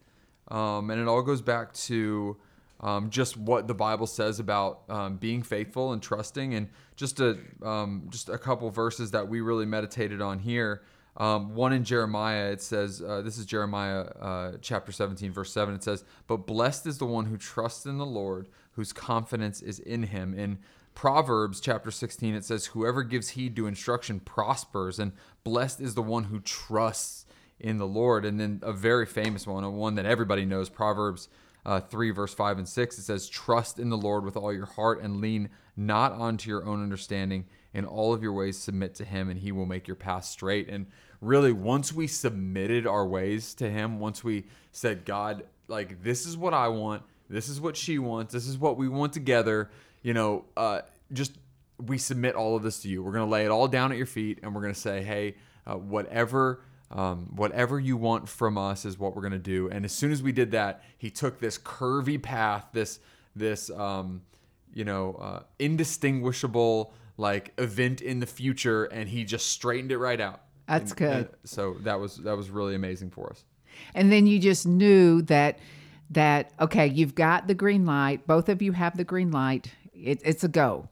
um, 0.48 0.90
and 0.90 1.00
it 1.00 1.08
all 1.08 1.22
goes 1.22 1.40
back 1.40 1.72
to 1.74 2.36
um, 2.80 3.10
just 3.10 3.36
what 3.36 3.66
the 3.66 3.74
Bible 3.74 4.06
says 4.06 4.40
about 4.40 4.82
um, 4.88 5.16
being 5.16 5.42
faithful 5.42 5.92
and 5.92 6.02
trusting, 6.02 6.54
and 6.54 6.68
just 6.96 7.20
a 7.20 7.38
um, 7.62 8.08
just 8.10 8.28
a 8.28 8.38
couple 8.38 8.68
verses 8.70 9.10
that 9.12 9.28
we 9.28 9.40
really 9.40 9.66
meditated 9.66 10.20
on 10.20 10.38
here. 10.38 10.82
Um, 11.16 11.54
one 11.54 11.72
in 11.72 11.84
Jeremiah, 11.84 12.50
it 12.50 12.62
says, 12.62 13.02
uh, 13.02 13.20
this 13.22 13.36
is 13.36 13.44
Jeremiah 13.44 14.00
uh, 14.20 14.52
chapter 14.60 14.92
17, 14.92 15.32
verse 15.32 15.52
7. 15.52 15.74
It 15.74 15.82
says, 15.82 16.04
But 16.26 16.46
blessed 16.46 16.86
is 16.86 16.98
the 16.98 17.06
one 17.06 17.26
who 17.26 17.36
trusts 17.36 17.84
in 17.84 17.98
the 17.98 18.06
Lord, 18.06 18.48
whose 18.72 18.92
confidence 18.92 19.60
is 19.60 19.78
in 19.80 20.04
him. 20.04 20.34
In 20.34 20.58
Proverbs 20.94 21.60
chapter 21.60 21.90
16, 21.90 22.34
it 22.34 22.44
says, 22.44 22.66
Whoever 22.66 23.02
gives 23.02 23.30
heed 23.30 23.56
to 23.56 23.66
instruction 23.66 24.20
prospers, 24.20 24.98
and 24.98 25.12
blessed 25.44 25.80
is 25.80 25.94
the 25.94 26.02
one 26.02 26.24
who 26.24 26.40
trusts 26.40 27.26
in 27.58 27.78
the 27.78 27.86
Lord. 27.86 28.24
And 28.24 28.38
then 28.38 28.60
a 28.62 28.72
very 28.72 29.06
famous 29.06 29.46
one, 29.46 29.64
a 29.64 29.70
one 29.70 29.96
that 29.96 30.06
everybody 30.06 30.44
knows, 30.44 30.68
Proverbs 30.68 31.28
uh, 31.66 31.80
3, 31.80 32.10
verse 32.10 32.32
5 32.32 32.58
and 32.58 32.68
6, 32.68 32.98
it 32.98 33.02
says, 33.02 33.28
Trust 33.28 33.78
in 33.78 33.90
the 33.90 33.98
Lord 33.98 34.24
with 34.24 34.36
all 34.36 34.52
your 34.52 34.66
heart 34.66 35.02
and 35.02 35.20
lean 35.20 35.50
not 35.76 36.12
onto 36.12 36.48
your 36.48 36.64
own 36.64 36.82
understanding 36.82 37.46
in 37.72 37.84
all 37.84 38.12
of 38.12 38.22
your 38.22 38.32
ways 38.32 38.58
submit 38.58 38.94
to 38.96 39.04
him 39.04 39.28
and 39.28 39.40
he 39.40 39.52
will 39.52 39.66
make 39.66 39.86
your 39.86 39.96
path 39.96 40.24
straight. 40.24 40.68
And 40.68 40.86
really 41.20 41.52
once 41.52 41.92
we 41.92 42.06
submitted 42.06 42.86
our 42.86 43.06
ways 43.06 43.54
to 43.54 43.68
him 43.70 44.00
once 44.00 44.24
we 44.24 44.46
said 44.72 45.04
god 45.04 45.44
like 45.68 46.02
this 46.02 46.26
is 46.26 46.36
what 46.36 46.54
i 46.54 46.68
want. 46.68 47.02
This 47.28 47.48
is 47.48 47.60
what 47.60 47.76
she 47.76 48.00
wants. 48.00 48.32
This 48.32 48.48
is 48.48 48.58
what 48.58 48.76
we 48.76 48.88
want 48.88 49.12
together 49.12 49.70
you 50.02 50.14
know 50.14 50.44
uh, 50.56 50.80
just 51.12 51.32
we 51.78 51.98
submit 51.98 52.34
all 52.34 52.56
of 52.56 52.62
this 52.62 52.80
to 52.80 52.88
you. 52.88 53.02
We're 53.02 53.12
going 53.12 53.26
to 53.26 53.30
lay 53.30 53.44
it 53.44 53.50
all 53.50 53.66
down 53.68 53.90
at 53.90 53.96
your 53.96 54.06
feet 54.06 54.40
and 54.42 54.54
we're 54.54 54.62
going 54.62 54.74
to 54.74 54.80
say 54.80 55.02
hey 55.02 55.36
uh, 55.66 55.74
whatever 55.74 56.62
um, 56.90 57.28
whatever 57.36 57.78
you 57.78 57.96
want 57.96 58.28
from 58.28 58.58
us 58.58 58.84
is 58.84 58.98
what 58.98 59.14
we're 59.14 59.22
going 59.22 59.32
to 59.32 59.38
do. 59.38 59.68
And 59.70 59.84
as 59.84 59.92
soon 59.92 60.10
as 60.10 60.22
we 60.22 60.32
did 60.32 60.50
that 60.52 60.82
he 60.98 61.10
took 61.10 61.38
this 61.38 61.58
curvy 61.58 62.20
path 62.20 62.66
this 62.72 62.98
this 63.36 63.70
um, 63.70 64.22
you 64.74 64.84
know 64.84 65.14
uh, 65.20 65.42
indistinguishable 65.58 66.92
like 67.20 67.52
event 67.58 68.00
in 68.00 68.18
the 68.18 68.26
future 68.26 68.84
and 68.86 69.08
he 69.08 69.24
just 69.24 69.46
straightened 69.48 69.92
it 69.92 69.98
right 69.98 70.20
out. 70.20 70.40
That's 70.66 70.92
And- 70.92 70.98
good. 70.98 71.16
and 71.16 71.28
so 71.44 71.76
that 71.82 72.00
was 72.00 72.16
that 72.18 72.36
was 72.36 72.48
really 72.50 72.74
amazing 72.74 73.10
for 73.10 73.30
us. 73.30 73.44
And 73.94 74.10
then 74.10 74.26
you 74.26 74.38
just 74.38 74.66
knew 74.66 75.22
that 75.22 75.58
that 76.10 76.52
okay 76.60 76.86
you've 76.86 77.14
got 77.14 77.46
the 77.46 77.54
green 77.54 77.84
light. 77.86 78.26
Both 78.26 78.48
of 78.48 78.62
you 78.62 78.72
have 78.72 78.96
the 78.96 79.04
green 79.04 79.30
light. 79.30 79.70
It, 79.92 80.20
it's 80.24 80.42
a 80.44 80.48
go. 80.48 80.88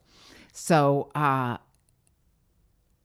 So 0.53 1.09
uh 1.15 1.57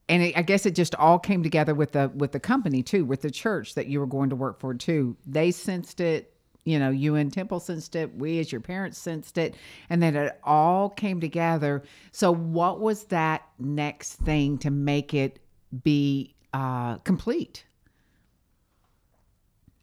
and 0.07 0.21
it, 0.21 0.37
i 0.37 0.43
guess 0.43 0.67
it 0.67 0.75
just 0.75 0.93
all 0.95 1.17
came 1.17 1.41
together 1.41 1.73
with 1.73 1.93
the 1.93 2.11
with 2.15 2.31
the 2.31 2.39
company 2.39 2.83
too 2.83 3.03
with 3.05 3.21
the 3.23 3.31
church 3.31 3.73
that 3.73 3.87
you 3.87 3.99
were 3.99 4.05
going 4.05 4.29
to 4.29 4.35
work 4.35 4.59
for 4.59 4.73
too. 4.75 5.17
They 5.25 5.49
sensed 5.51 5.99
it 5.99 6.31
you 6.65 6.77
know 6.77 6.89
you 6.89 7.15
and 7.15 7.31
temple 7.31 7.59
sensed 7.59 7.95
it 7.95 8.13
we 8.17 8.39
as 8.39 8.51
your 8.51 8.61
parents 8.61 8.97
sensed 8.97 9.37
it 9.37 9.55
and 9.89 10.03
then 10.03 10.15
it 10.15 10.37
all 10.43 10.89
came 10.89 11.21
together 11.21 11.83
so 12.11 12.31
what 12.33 12.79
was 12.79 13.05
that 13.05 13.47
next 13.59 14.15
thing 14.15 14.57
to 14.57 14.69
make 14.69 15.13
it 15.13 15.39
be 15.83 16.33
uh 16.53 16.97
complete 16.99 17.65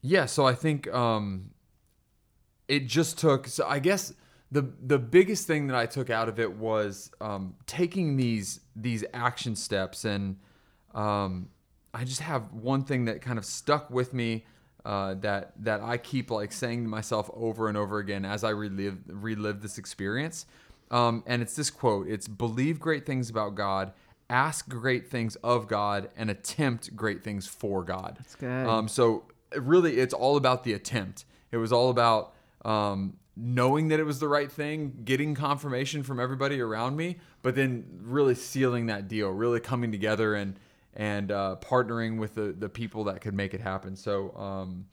Yeah, 0.02 0.26
so 0.26 0.44
I 0.44 0.54
think 0.54 0.92
um, 0.92 1.50
it 2.66 2.86
just 2.88 3.18
took. 3.18 3.46
So 3.46 3.64
I 3.66 3.78
guess 3.78 4.12
the 4.50 4.72
the 4.84 4.98
biggest 4.98 5.46
thing 5.46 5.68
that 5.68 5.76
I 5.76 5.86
took 5.86 6.10
out 6.10 6.28
of 6.28 6.40
it 6.40 6.52
was 6.52 7.10
um, 7.20 7.54
taking 7.66 8.16
these 8.16 8.60
these 8.74 9.04
action 9.14 9.54
steps, 9.54 10.04
and 10.04 10.38
um, 10.92 11.48
I 11.94 12.02
just 12.04 12.20
have 12.20 12.52
one 12.52 12.82
thing 12.82 13.04
that 13.04 13.22
kind 13.22 13.38
of 13.38 13.44
stuck 13.44 13.90
with 13.90 14.12
me 14.12 14.44
uh, 14.84 15.14
that 15.14 15.52
that 15.64 15.80
I 15.80 15.96
keep 15.96 16.30
like 16.30 16.52
saying 16.52 16.84
to 16.84 16.88
myself 16.88 17.30
over 17.34 17.68
and 17.68 17.76
over 17.76 17.98
again 17.98 18.24
as 18.24 18.44
I 18.44 18.50
relive 18.50 18.98
relive 19.06 19.62
this 19.62 19.78
experience, 19.78 20.46
um, 20.90 21.22
and 21.26 21.42
it's 21.42 21.54
this 21.54 21.70
quote: 21.70 22.08
"It's 22.08 22.28
believe 22.28 22.80
great 22.80 23.06
things 23.06 23.30
about 23.30 23.54
God." 23.54 23.92
Ask 24.30 24.66
great 24.66 25.10
things 25.10 25.36
of 25.36 25.68
God 25.68 26.08
and 26.16 26.30
attempt 26.30 26.96
great 26.96 27.22
things 27.22 27.46
for 27.46 27.84
God. 27.84 28.16
That's 28.18 28.34
good. 28.34 28.66
Um, 28.66 28.88
so 28.88 29.24
really, 29.54 29.98
it's 29.98 30.14
all 30.14 30.38
about 30.38 30.64
the 30.64 30.72
attempt. 30.72 31.26
It 31.50 31.58
was 31.58 31.70
all 31.70 31.90
about 31.90 32.32
um, 32.64 33.18
knowing 33.36 33.88
that 33.88 34.00
it 34.00 34.04
was 34.04 34.20
the 34.20 34.28
right 34.28 34.50
thing, 34.50 35.00
getting 35.04 35.34
confirmation 35.34 36.02
from 36.02 36.20
everybody 36.20 36.60
around 36.60 36.96
me, 36.96 37.18
but 37.42 37.54
then 37.54 37.84
really 38.02 38.34
sealing 38.34 38.86
that 38.86 39.08
deal, 39.08 39.30
really 39.30 39.60
coming 39.60 39.90
together 39.90 40.34
and 40.34 40.58
and 40.94 41.30
uh, 41.30 41.56
partnering 41.61 42.18
with 42.18 42.34
the 42.34 42.54
the 42.56 42.68
people 42.68 43.04
that 43.04 43.20
could 43.20 43.34
make 43.34 43.54
it 43.54 43.61
happen. 43.61 43.96
So. 43.96 44.34
Um, 44.37 44.87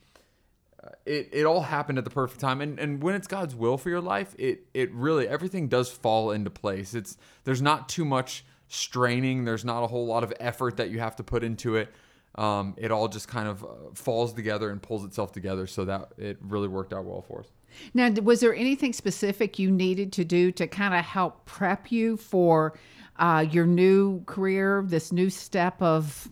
it, 1.05 1.29
it 1.33 1.45
all 1.45 1.61
happened 1.61 1.97
at 1.97 2.05
the 2.05 2.09
perfect 2.09 2.39
time 2.39 2.61
and, 2.61 2.79
and 2.79 3.03
when 3.03 3.13
it's 3.13 3.27
god's 3.27 3.53
will 3.53 3.77
for 3.77 3.89
your 3.89 3.99
life 3.99 4.33
it 4.39 4.65
it 4.73 4.89
really 4.93 5.27
everything 5.27 5.67
does 5.67 5.91
fall 5.91 6.31
into 6.31 6.49
place 6.49 6.93
it's 6.93 7.17
there's 7.43 7.61
not 7.61 7.89
too 7.89 8.05
much 8.05 8.45
straining 8.69 9.43
there's 9.43 9.65
not 9.65 9.83
a 9.83 9.87
whole 9.87 10.05
lot 10.05 10.23
of 10.23 10.31
effort 10.39 10.77
that 10.77 10.89
you 10.89 10.99
have 10.99 11.17
to 11.17 11.23
put 11.23 11.43
into 11.43 11.75
it 11.75 11.93
um, 12.35 12.75
it 12.77 12.91
all 12.91 13.07
just 13.07 13.27
kind 13.27 13.47
of 13.47 13.63
uh, 13.63 13.67
falls 13.95 14.33
together 14.33 14.69
and 14.69 14.81
pulls 14.81 15.03
itself 15.03 15.31
together. 15.31 15.67
So 15.67 15.85
that 15.85 16.13
it 16.17 16.37
really 16.41 16.67
worked 16.67 16.93
out 16.93 17.05
well 17.05 17.21
for 17.21 17.41
us. 17.41 17.47
Now, 17.93 18.09
was 18.09 18.39
there 18.39 18.55
anything 18.55 18.93
specific 18.93 19.59
you 19.59 19.69
needed 19.69 20.11
to 20.13 20.25
do 20.25 20.51
to 20.53 20.67
kind 20.67 20.93
of 20.93 21.05
help 21.05 21.45
prep 21.45 21.91
you 21.91 22.17
for 22.17 22.77
uh, 23.19 23.45
your 23.51 23.67
new 23.67 24.23
career, 24.25 24.83
this 24.85 25.11
new 25.11 25.29
step 25.29 25.81
of 25.81 26.29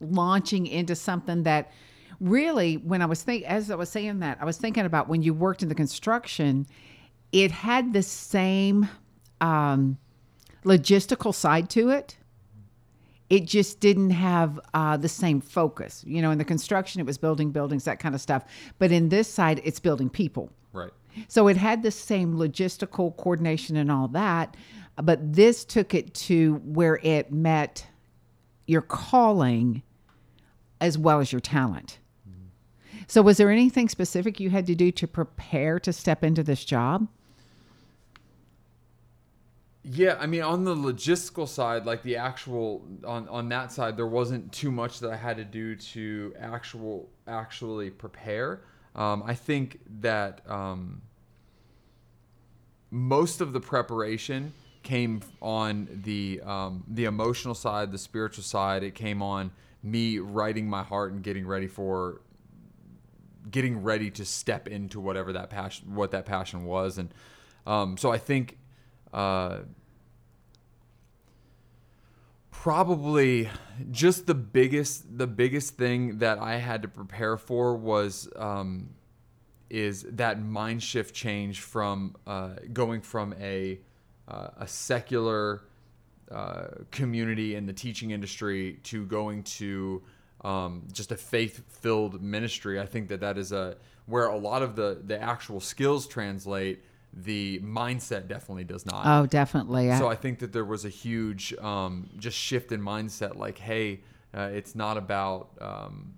launching 0.00 0.66
into 0.66 0.94
something 0.94 1.44
that 1.44 1.72
really, 2.20 2.76
when 2.76 3.02
I 3.02 3.06
was 3.06 3.22
think, 3.22 3.44
as 3.44 3.70
I 3.70 3.76
was 3.76 3.88
saying 3.88 4.18
that, 4.20 4.38
I 4.40 4.44
was 4.44 4.58
thinking 4.58 4.84
about 4.84 5.08
when 5.08 5.22
you 5.22 5.32
worked 5.32 5.62
in 5.62 5.68
the 5.68 5.74
construction, 5.74 6.66
it 7.32 7.50
had 7.50 7.92
the 7.92 8.02
same 8.02 8.88
um, 9.40 9.98
logistical 10.64 11.34
side 11.34 11.70
to 11.70 11.90
it. 11.90 12.16
It 13.28 13.44
just 13.44 13.80
didn't 13.80 14.10
have 14.10 14.60
uh, 14.72 14.96
the 14.96 15.08
same 15.08 15.40
focus. 15.40 16.04
You 16.06 16.22
know, 16.22 16.30
in 16.30 16.38
the 16.38 16.44
construction, 16.44 17.00
it 17.00 17.06
was 17.06 17.18
building 17.18 17.50
buildings, 17.50 17.84
that 17.84 17.98
kind 17.98 18.14
of 18.14 18.20
stuff. 18.20 18.44
But 18.78 18.92
in 18.92 19.08
this 19.08 19.28
side, 19.28 19.60
it's 19.64 19.80
building 19.80 20.08
people. 20.08 20.50
Right. 20.72 20.92
So 21.28 21.48
it 21.48 21.56
had 21.56 21.82
the 21.82 21.90
same 21.90 22.34
logistical 22.34 23.16
coordination 23.16 23.76
and 23.76 23.90
all 23.90 24.08
that, 24.08 24.56
but 25.02 25.34
this 25.34 25.64
took 25.64 25.94
it 25.94 26.14
to 26.14 26.56
where 26.64 26.98
it 27.02 27.30
met 27.30 27.86
your 28.66 28.82
calling 28.82 29.82
as 30.80 30.98
well 30.98 31.20
as 31.20 31.32
your 31.32 31.40
talent. 31.40 31.98
So 33.06 33.22
was 33.22 33.36
there 33.36 33.50
anything 33.50 33.88
specific 33.88 34.40
you 34.40 34.50
had 34.50 34.66
to 34.66 34.74
do 34.74 34.90
to 34.92 35.06
prepare 35.06 35.78
to 35.80 35.92
step 35.92 36.24
into 36.24 36.42
this 36.42 36.64
job? 36.64 37.06
Yeah, 39.84 40.16
I 40.18 40.26
mean, 40.26 40.42
on 40.42 40.64
the 40.64 40.74
logistical 40.74 41.46
side, 41.46 41.86
like 41.86 42.02
the 42.02 42.16
actual 42.16 42.84
on 43.04 43.28
on 43.28 43.48
that 43.50 43.70
side, 43.70 43.96
there 43.96 44.06
wasn't 44.06 44.50
too 44.50 44.72
much 44.72 44.98
that 44.98 45.12
I 45.12 45.16
had 45.16 45.36
to 45.36 45.44
do 45.44 45.76
to 45.76 46.34
actual 46.40 47.08
actually 47.28 47.90
prepare. 47.90 48.62
Um, 48.96 49.22
I 49.24 49.34
think 49.34 49.78
that 50.00 50.40
um, 50.50 51.02
most 52.90 53.40
of 53.40 53.52
the 53.52 53.60
preparation 53.60 54.52
came 54.86 55.20
on 55.42 55.88
the 56.04 56.40
um, 56.44 56.84
the 56.86 57.06
emotional 57.06 57.56
side, 57.56 57.90
the 57.90 57.98
spiritual 57.98 58.44
side. 58.44 58.84
It 58.84 58.94
came 58.94 59.20
on 59.20 59.50
me 59.82 60.20
writing 60.20 60.68
my 60.68 60.84
heart 60.84 61.12
and 61.12 61.22
getting 61.24 61.44
ready 61.44 61.66
for 61.66 62.20
getting 63.50 63.82
ready 63.82 64.10
to 64.12 64.24
step 64.24 64.68
into 64.68 65.00
whatever 65.00 65.32
that 65.32 65.50
passion 65.50 65.94
what 65.94 66.12
that 66.12 66.24
passion 66.24 66.64
was 66.64 66.98
and 66.98 67.12
um, 67.66 67.96
so 67.96 68.10
i 68.10 68.18
think 68.18 68.58
uh, 69.12 69.58
probably 72.50 73.48
just 73.92 74.26
the 74.26 74.34
biggest 74.34 75.16
the 75.16 75.26
biggest 75.26 75.76
thing 75.76 76.18
that 76.18 76.38
i 76.38 76.56
had 76.56 76.82
to 76.82 76.88
prepare 76.88 77.36
for 77.36 77.76
was 77.76 78.28
um, 78.34 78.88
is 79.70 80.02
that 80.10 80.40
mind 80.42 80.82
shift 80.82 81.14
change 81.14 81.60
from 81.60 82.16
uh, 82.26 82.54
going 82.72 83.00
from 83.00 83.32
a 83.40 83.78
uh, 84.28 84.48
a 84.58 84.66
secular 84.66 85.62
uh, 86.30 86.66
community 86.90 87.54
in 87.54 87.66
the 87.66 87.72
teaching 87.72 88.10
industry 88.10 88.80
to 88.82 89.06
going 89.06 89.42
to 89.44 90.02
um, 90.42 90.82
just 90.92 91.12
a 91.12 91.16
faith-filled 91.16 92.22
ministry. 92.22 92.80
I 92.80 92.86
think 92.86 93.08
that 93.08 93.20
that 93.20 93.38
is 93.38 93.52
a 93.52 93.76
where 94.06 94.26
a 94.26 94.36
lot 94.36 94.62
of 94.62 94.76
the 94.76 95.00
the 95.04 95.20
actual 95.20 95.60
skills 95.60 96.06
translate. 96.06 96.82
The 97.18 97.60
mindset 97.60 98.28
definitely 98.28 98.64
does 98.64 98.84
not. 98.84 99.06
Oh, 99.06 99.26
definitely. 99.26 99.90
So 99.96 100.08
I 100.08 100.16
think 100.16 100.40
that 100.40 100.52
there 100.52 100.66
was 100.66 100.84
a 100.84 100.90
huge 100.90 101.54
um, 101.54 102.10
just 102.18 102.36
shift 102.36 102.72
in 102.72 102.82
mindset. 102.82 103.36
Like, 103.36 103.56
hey, 103.56 104.00
uh, 104.36 104.50
it's 104.52 104.74
not 104.74 104.98
about 104.98 105.48
um, 105.60 106.12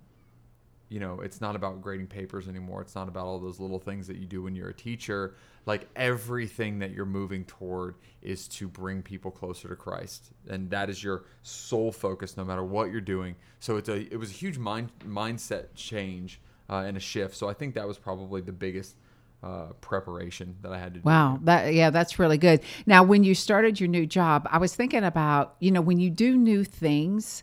you 0.88 1.00
know, 1.00 1.21
it's 1.21 1.40
not 1.40 1.54
about 1.54 1.83
grading 1.83 2.07
papers 2.07 2.49
anymore. 2.49 2.80
It's 2.80 2.95
not 2.95 3.09
about 3.09 3.26
all 3.26 3.38
those 3.38 3.61
little 3.61 3.78
things 3.78 4.07
that 4.07 4.16
you 4.16 4.26
do 4.26 4.42
when 4.42 4.54
you're 4.54 4.71
a 4.71 4.75
teacher. 4.75 5.35
Like 5.66 5.88
everything 5.95 6.78
that 6.78 6.92
you're 6.92 7.04
moving 7.04 7.45
toward 7.45 7.97
is 8.23 8.49
to 8.49 8.69
bring 8.69 9.02
people 9.02 9.30
closer 9.30 9.69
to 9.69 9.76
Christ, 9.76 10.30
and 10.49 10.71
that 10.71 10.89
is 10.89 11.04
your 11.04 11.25
sole 11.43 11.93
focus, 11.93 12.39
no 12.39 12.45
matter 12.45 12.65
what 12.65 12.91
you're 12.91 13.02
doing. 13.02 13.36
So 13.60 13.76
it's 13.76 13.89
a 13.91 14.13
it 14.13 14.19
was 14.19 14.30
a 14.30 14.34
huge 14.34 14.56
mind 14.56 14.91
mindset 15.06 15.67
change 15.75 16.41
uh, 16.71 16.84
and 16.86 16.97
a 16.97 17.00
shift. 17.00 17.36
So 17.36 17.50
I 17.50 17.52
think 17.52 17.75
that 17.75 17.86
was 17.86 17.99
probably 17.99 18.41
the 18.41 18.52
biggest 18.52 18.97
uh, 19.43 19.67
preparation 19.82 20.56
that 20.63 20.73
I 20.73 20.78
had 20.78 20.95
to 20.95 21.00
do. 21.00 21.04
Wow, 21.04 21.39
that 21.43 21.75
yeah, 21.75 21.91
that's 21.91 22.19
really 22.19 22.39
good. 22.39 22.60
Now, 22.86 23.02
when 23.02 23.23
you 23.23 23.34
started 23.34 23.78
your 23.78 23.89
new 23.91 24.06
job, 24.06 24.49
I 24.50 24.56
was 24.56 24.75
thinking 24.75 25.04
about 25.04 25.56
you 25.60 25.71
know 25.71 25.82
when 25.82 25.99
you 25.99 26.08
do 26.08 26.36
new 26.36 26.65
things 26.65 27.43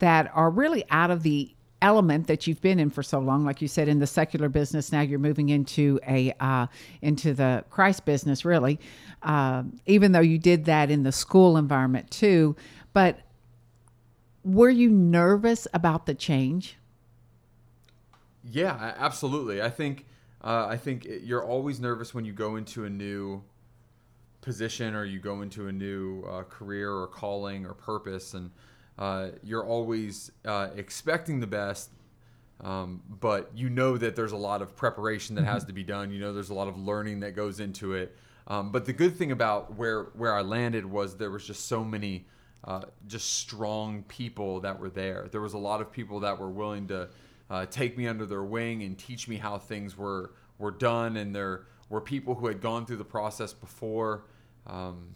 that 0.00 0.30
are 0.34 0.50
really 0.50 0.82
out 0.90 1.10
of 1.10 1.22
the 1.22 1.54
element 1.82 2.26
that 2.26 2.46
you've 2.46 2.60
been 2.60 2.78
in 2.78 2.90
for 2.90 3.02
so 3.02 3.18
long, 3.18 3.44
like 3.44 3.62
you 3.62 3.68
said, 3.68 3.88
in 3.88 3.98
the 3.98 4.06
secular 4.06 4.48
business. 4.48 4.92
Now 4.92 5.00
you're 5.00 5.18
moving 5.18 5.48
into 5.48 5.98
a 6.06 6.32
uh, 6.40 6.66
into 7.02 7.34
the 7.34 7.64
Christ 7.70 8.04
business, 8.04 8.44
really. 8.44 8.78
Uh, 9.22 9.64
even 9.86 10.12
though 10.12 10.20
you 10.20 10.38
did 10.38 10.64
that 10.66 10.90
in 10.90 11.02
the 11.02 11.12
school 11.12 11.56
environment 11.56 12.10
too, 12.10 12.56
but 12.92 13.20
were 14.44 14.70
you 14.70 14.90
nervous 14.90 15.66
about 15.74 16.06
the 16.06 16.14
change? 16.14 16.76
Yeah, 18.44 18.94
absolutely. 18.96 19.60
I 19.60 19.70
think 19.70 20.06
uh, 20.42 20.66
I 20.68 20.76
think 20.76 21.06
you're 21.22 21.44
always 21.44 21.80
nervous 21.80 22.14
when 22.14 22.24
you 22.24 22.32
go 22.32 22.56
into 22.56 22.84
a 22.84 22.90
new 22.90 23.42
position 24.40 24.94
or 24.94 25.04
you 25.04 25.18
go 25.18 25.42
into 25.42 25.68
a 25.68 25.72
new 25.72 26.22
uh, 26.22 26.42
career 26.44 26.90
or 26.90 27.06
calling 27.06 27.66
or 27.66 27.74
purpose, 27.74 28.34
and 28.34 28.50
uh, 29.00 29.28
you're 29.42 29.64
always 29.64 30.30
uh, 30.44 30.68
expecting 30.76 31.40
the 31.40 31.46
best. 31.46 31.90
Um, 32.62 33.02
but 33.08 33.50
you 33.54 33.70
know 33.70 33.96
that 33.96 34.14
there's 34.14 34.32
a 34.32 34.36
lot 34.36 34.60
of 34.60 34.76
preparation 34.76 35.34
that 35.36 35.44
has 35.44 35.64
to 35.64 35.72
be 35.72 35.82
done. 35.82 36.12
You 36.12 36.20
know 36.20 36.34
there's 36.34 36.50
a 36.50 36.54
lot 36.54 36.68
of 36.68 36.78
learning 36.78 37.20
that 37.20 37.34
goes 37.34 37.58
into 37.58 37.94
it. 37.94 38.14
Um, 38.46 38.70
but 38.70 38.84
the 38.84 38.92
good 38.92 39.16
thing 39.16 39.32
about 39.32 39.76
where 39.76 40.04
where 40.14 40.34
I 40.34 40.42
landed 40.42 40.84
was 40.84 41.16
there 41.16 41.30
was 41.30 41.46
just 41.46 41.66
so 41.68 41.82
many 41.82 42.26
uh, 42.64 42.82
just 43.06 43.38
strong 43.38 44.02
people 44.08 44.60
that 44.60 44.78
were 44.78 44.90
there. 44.90 45.28
There 45.32 45.40
was 45.40 45.54
a 45.54 45.58
lot 45.58 45.80
of 45.80 45.90
people 45.90 46.20
that 46.20 46.38
were 46.38 46.50
willing 46.50 46.86
to 46.88 47.08
uh, 47.48 47.64
take 47.66 47.96
me 47.96 48.06
under 48.06 48.26
their 48.26 48.42
wing 48.42 48.82
and 48.82 48.98
teach 48.98 49.26
me 49.26 49.36
how 49.36 49.56
things 49.56 49.96
were 49.96 50.32
were 50.58 50.70
done. 50.70 51.16
And 51.16 51.34
there 51.34 51.62
were 51.88 52.02
people 52.02 52.34
who 52.34 52.46
had 52.46 52.60
gone 52.60 52.84
through 52.84 52.98
the 52.98 53.04
process 53.04 53.54
before 53.54 54.24
um, 54.66 55.14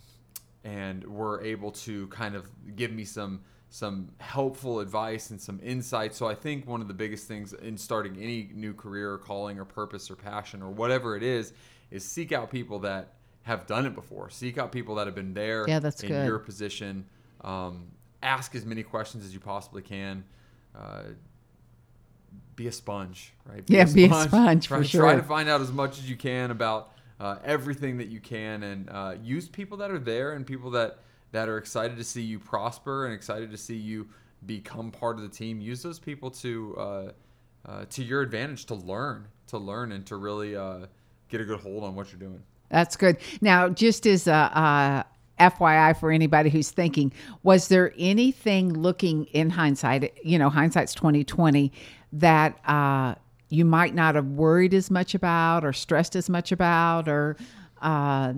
and 0.65 1.05
were 1.05 1.43
able 1.45 1.73
to 1.73 2.07
kind 2.09 2.35
of 2.35 2.49
give 2.75 2.91
me 2.91 3.05
some 3.05 3.41
some 3.75 4.09
helpful 4.19 4.79
advice 4.79 5.31
and 5.31 5.41
some 5.41 5.59
insight. 5.61 6.15
So 6.15 6.29
I 6.29 6.37
think 6.37 6.65
one 6.65 6.81
of 6.81 6.87
the 6.87 6.95
biggest 6.95 7.27
things 7.27 7.53
in 7.55 7.77
starting 7.77 8.17
any 8.19 8.49
new 8.55 8.73
career 8.73 9.11
or 9.15 9.19
calling 9.19 9.59
or 9.59 9.65
purpose 9.65 10.13
or 10.13 10.15
passion 10.15 10.63
or 10.63 10.71
whatever 10.71 11.17
it 11.17 11.25
is 11.25 11.53
is 11.91 12.05
seek 12.05 12.31
out 12.31 12.53
people 12.53 12.79
that 12.79 13.15
have 13.43 13.67
done 13.67 13.85
it 13.85 13.97
before. 13.97 14.31
Seek 14.31 14.59
out 14.59 14.71
people 14.71 14.95
that 14.95 15.09
have 15.09 15.17
been 15.17 15.35
there 15.35 15.65
Yeah, 15.67 15.81
that's 15.81 16.05
in 16.05 16.11
good. 16.11 16.25
your 16.25 16.39
position. 16.39 17.05
Um, 17.41 17.89
ask 18.23 18.55
as 18.55 18.65
many 18.65 18.85
questions 18.85 19.25
as 19.25 19.35
you 19.35 19.41
possibly 19.41 19.83
can. 19.83 20.23
Uh, 20.73 21.03
be 22.55 22.69
a 22.69 22.73
sponge, 22.73 23.33
right? 23.45 23.65
Yeah, 23.67 23.87
be 23.93 24.05
a 24.05 24.23
sponge, 24.23 24.69
for 24.69 24.77
Try, 24.77 24.83
sure. 24.85 25.01
Try 25.01 25.17
to 25.17 25.23
find 25.25 25.49
out 25.49 25.61
as 25.61 25.73
much 25.73 25.99
as 25.99 26.09
you 26.09 26.15
can 26.15 26.53
about 26.53 26.93
uh, 27.19 27.39
everything 27.45 27.97
that 27.97 28.07
you 28.07 28.21
can, 28.21 28.63
and 28.63 28.89
uh, 28.89 29.15
use 29.21 29.49
people 29.49 29.79
that 29.79 29.91
are 29.91 29.99
there 29.99 30.35
and 30.35 30.47
people 30.47 30.71
that 30.71 31.01
that 31.35 31.49
are 31.49 31.59
excited 31.59 31.97
to 31.97 32.05
see 32.05 32.23
you 32.23 32.39
prosper 32.39 33.07
and 33.07 33.13
excited 33.13 33.51
to 33.51 33.57
see 33.57 33.75
you 33.75 34.09
become 34.47 34.93
part 34.93 35.17
of 35.17 35.23
the 35.23 35.29
team. 35.29 35.61
Use 35.61 35.83
those 35.83 35.99
people 35.99 36.31
to 36.31 36.77
uh, 36.79 37.13
uh, 37.67 37.85
to 37.91 38.05
your 38.05 38.23
advantage 38.23 38.67
to 38.67 38.77
learn, 38.77 39.27
to 39.49 39.59
learn, 39.59 39.91
and 39.91 40.07
to 40.07 40.17
really 40.17 40.55
uh, 40.55 40.87
get 41.29 41.41
a 41.41 41.45
good 41.45 41.59
hold 41.59 41.83
on 41.83 41.97
what 41.97 42.13
you're 42.13 42.21
doing. 42.21 42.41
That's 42.69 42.97
good. 42.97 43.17
Now, 43.41 43.69
just 43.69 44.07
as 44.07 44.29
a, 44.29 45.05
FYI 45.41 45.99
for 45.99 46.13
anybody 46.13 46.51
who's 46.51 46.71
thinking, 46.71 47.13
was 47.43 47.67
there 47.67 47.93
anything 47.99 48.73
looking 48.73 49.25
in 49.27 49.51
hindsight? 49.51 50.17
You 50.25 50.39
know, 50.39 50.49
hindsight's 50.49 50.95
twenty 50.95 51.25
twenty 51.25 51.73
that 52.13 52.61
uh, 52.65 53.17
you 53.49 53.65
might 53.65 53.93
not 53.97 54.15
have 54.15 54.29
worried 54.29 54.73
as 54.73 54.89
much 54.89 55.17
about, 55.17 55.65
or 55.65 55.73
stressed 55.73 56.15
as 56.15 56.31
much 56.31 56.53
about, 56.53 57.09
or 57.09 57.37
uh, 57.83 58.35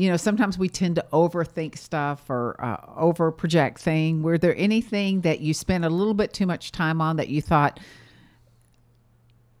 you 0.00 0.08
know, 0.08 0.16
sometimes 0.16 0.56
we 0.56 0.70
tend 0.70 0.96
to 0.96 1.04
overthink 1.12 1.76
stuff 1.76 2.30
or 2.30 2.56
uh, 2.58 2.78
over 2.96 3.30
project 3.30 3.78
thing. 3.78 4.22
Were 4.22 4.38
there 4.38 4.56
anything 4.56 5.20
that 5.20 5.40
you 5.40 5.52
spent 5.52 5.84
a 5.84 5.90
little 5.90 6.14
bit 6.14 6.32
too 6.32 6.46
much 6.46 6.72
time 6.72 7.02
on 7.02 7.16
that 7.16 7.28
you 7.28 7.42
thought? 7.42 7.78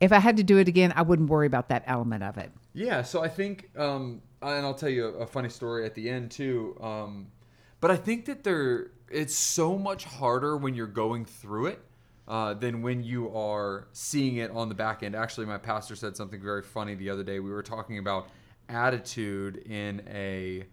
If 0.00 0.12
I 0.12 0.18
had 0.18 0.38
to 0.38 0.42
do 0.42 0.56
it 0.56 0.66
again, 0.66 0.94
I 0.96 1.02
wouldn't 1.02 1.28
worry 1.28 1.46
about 1.46 1.68
that 1.68 1.84
element 1.86 2.24
of 2.24 2.38
it. 2.38 2.50
Yeah, 2.72 3.02
so 3.02 3.22
I 3.22 3.28
think, 3.28 3.68
um, 3.78 4.22
and 4.40 4.64
I'll 4.64 4.72
tell 4.72 4.88
you 4.88 5.08
a, 5.08 5.12
a 5.18 5.26
funny 5.26 5.50
story 5.50 5.84
at 5.84 5.94
the 5.94 6.08
end 6.08 6.30
too. 6.30 6.74
Um, 6.80 7.26
but 7.82 7.90
I 7.90 7.96
think 7.96 8.24
that 8.24 8.42
there, 8.42 8.92
it's 9.10 9.34
so 9.34 9.76
much 9.76 10.04
harder 10.04 10.56
when 10.56 10.74
you're 10.74 10.86
going 10.86 11.26
through 11.26 11.66
it 11.66 11.80
uh, 12.26 12.54
than 12.54 12.80
when 12.80 13.04
you 13.04 13.30
are 13.36 13.88
seeing 13.92 14.36
it 14.36 14.50
on 14.52 14.70
the 14.70 14.74
back 14.74 15.02
end. 15.02 15.14
Actually, 15.14 15.44
my 15.44 15.58
pastor 15.58 15.96
said 15.96 16.16
something 16.16 16.40
very 16.40 16.62
funny 16.62 16.94
the 16.94 17.10
other 17.10 17.24
day. 17.24 17.40
We 17.40 17.50
were 17.50 17.62
talking 17.62 17.98
about 17.98 18.30
attitude 18.70 19.56
in 19.58 20.02
a 20.08 20.64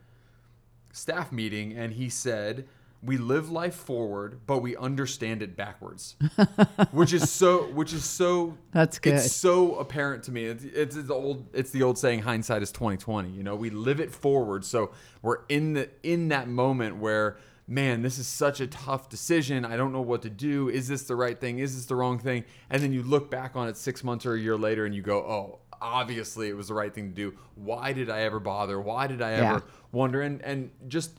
staff 0.91 1.31
meeting, 1.31 1.73
and 1.73 1.93
he 1.93 2.09
said, 2.09 2.67
we 3.03 3.17
live 3.17 3.51
life 3.51 3.75
forward, 3.75 4.41
but 4.47 4.59
we 4.59 4.75
understand 4.75 5.41
it 5.41 5.55
backwards, 5.55 6.15
which 6.91 7.13
is 7.13 7.29
so 7.29 7.71
which 7.71 7.93
is 7.93 8.03
so 8.03 8.57
That's 8.71 8.97
good. 8.99 9.13
It's 9.13 9.33
so 9.33 9.75
apparent 9.75 10.23
to 10.23 10.31
me. 10.31 10.45
It's, 10.45 10.63
it's 10.63 10.95
the 10.95 11.13
old 11.13 11.45
it's 11.53 11.71
the 11.71 11.83
old 11.83 11.97
saying 11.97 12.23
hindsight 12.23 12.63
is 12.63 12.71
twenty 12.71 12.97
twenty. 12.97 13.29
You 13.29 13.43
know, 13.43 13.55
we 13.55 13.69
live 13.69 13.99
it 13.99 14.11
forward, 14.11 14.65
so 14.65 14.91
we're 15.21 15.39
in 15.47 15.73
the 15.73 15.89
in 16.03 16.29
that 16.29 16.47
moment 16.47 16.97
where 16.97 17.37
man, 17.67 18.01
this 18.01 18.17
is 18.17 18.27
such 18.27 18.61
a 18.61 18.67
tough 18.67 19.09
decision. 19.09 19.65
I 19.65 19.75
don't 19.75 19.91
know 19.91 20.01
what 20.01 20.21
to 20.21 20.29
do. 20.29 20.69
Is 20.69 20.87
this 20.87 21.03
the 21.03 21.15
right 21.15 21.39
thing? 21.39 21.59
Is 21.59 21.75
this 21.75 21.85
the 21.85 21.95
wrong 21.95 22.17
thing? 22.17 22.45
And 22.69 22.81
then 22.81 22.93
you 22.93 23.03
look 23.03 23.29
back 23.29 23.57
on 23.57 23.67
it 23.67 23.75
six 23.75 24.05
months 24.05 24.25
or 24.25 24.35
a 24.35 24.39
year 24.39 24.57
later, 24.57 24.85
and 24.85 24.95
you 24.95 25.01
go, 25.01 25.17
oh. 25.17 25.59
Obviously, 25.81 26.49
it 26.49 26.55
was 26.55 26.67
the 26.69 26.73
right 26.73 26.93
thing 26.93 27.09
to 27.09 27.15
do. 27.15 27.37
Why 27.55 27.93
did 27.93 28.09
I 28.09 28.21
ever 28.21 28.39
bother? 28.39 28.79
Why 28.79 29.07
did 29.07 29.21
I 29.21 29.33
ever 29.33 29.43
Yeah. 29.65 29.71
wonder? 29.91 30.21
And 30.21 30.41
and 30.41 30.71
just 30.87 31.11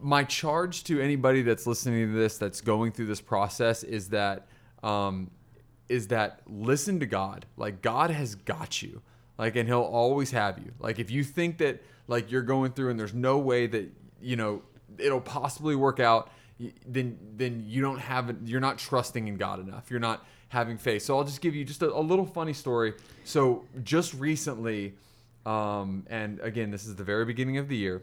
my 0.00 0.24
charge 0.24 0.82
to 0.84 1.00
anybody 1.00 1.42
that's 1.42 1.66
listening 1.66 2.08
to 2.08 2.12
this 2.18 2.38
that's 2.38 2.60
going 2.60 2.90
through 2.92 3.06
this 3.06 3.20
process 3.20 3.84
is 3.84 4.08
that 4.08 4.48
um, 4.82 5.30
is 5.88 6.08
that 6.08 6.40
listen 6.46 6.98
to 7.00 7.06
God. 7.06 7.46
Like 7.56 7.82
God 7.82 8.10
has 8.10 8.34
got 8.34 8.82
you. 8.82 9.02
Like 9.38 9.56
and 9.56 9.68
He'll 9.68 9.80
always 9.80 10.32
have 10.32 10.58
you. 10.58 10.72
Like 10.78 10.98
if 10.98 11.10
you 11.10 11.22
think 11.24 11.58
that 11.58 11.82
like 12.08 12.30
you're 12.30 12.42
going 12.42 12.72
through 12.72 12.90
and 12.90 12.98
there's 12.98 13.14
no 13.14 13.38
way 13.38 13.66
that 13.68 13.90
you 14.20 14.36
know 14.36 14.62
it'll 14.98 15.20
possibly 15.20 15.76
work 15.76 16.00
out, 16.00 16.30
then 16.86 17.16
then 17.36 17.62
you 17.66 17.80
don't 17.80 17.98
have 17.98 18.28
it. 18.28 18.36
You're 18.44 18.60
not 18.60 18.78
trusting 18.78 19.28
in 19.28 19.36
God 19.36 19.60
enough. 19.60 19.90
You're 19.90 20.00
not 20.00 20.24
having 20.52 20.76
faith. 20.76 21.00
So 21.00 21.16
I'll 21.16 21.24
just 21.24 21.40
give 21.40 21.54
you 21.54 21.64
just 21.64 21.80
a, 21.80 21.90
a 21.90 21.98
little 21.98 22.26
funny 22.26 22.52
story. 22.52 22.92
So 23.24 23.64
just 23.84 24.12
recently, 24.12 24.92
um, 25.46 26.04
and 26.10 26.40
again, 26.40 26.70
this 26.70 26.84
is 26.84 26.94
the 26.94 27.04
very 27.04 27.24
beginning 27.24 27.56
of 27.56 27.68
the 27.68 27.76
year. 27.76 28.02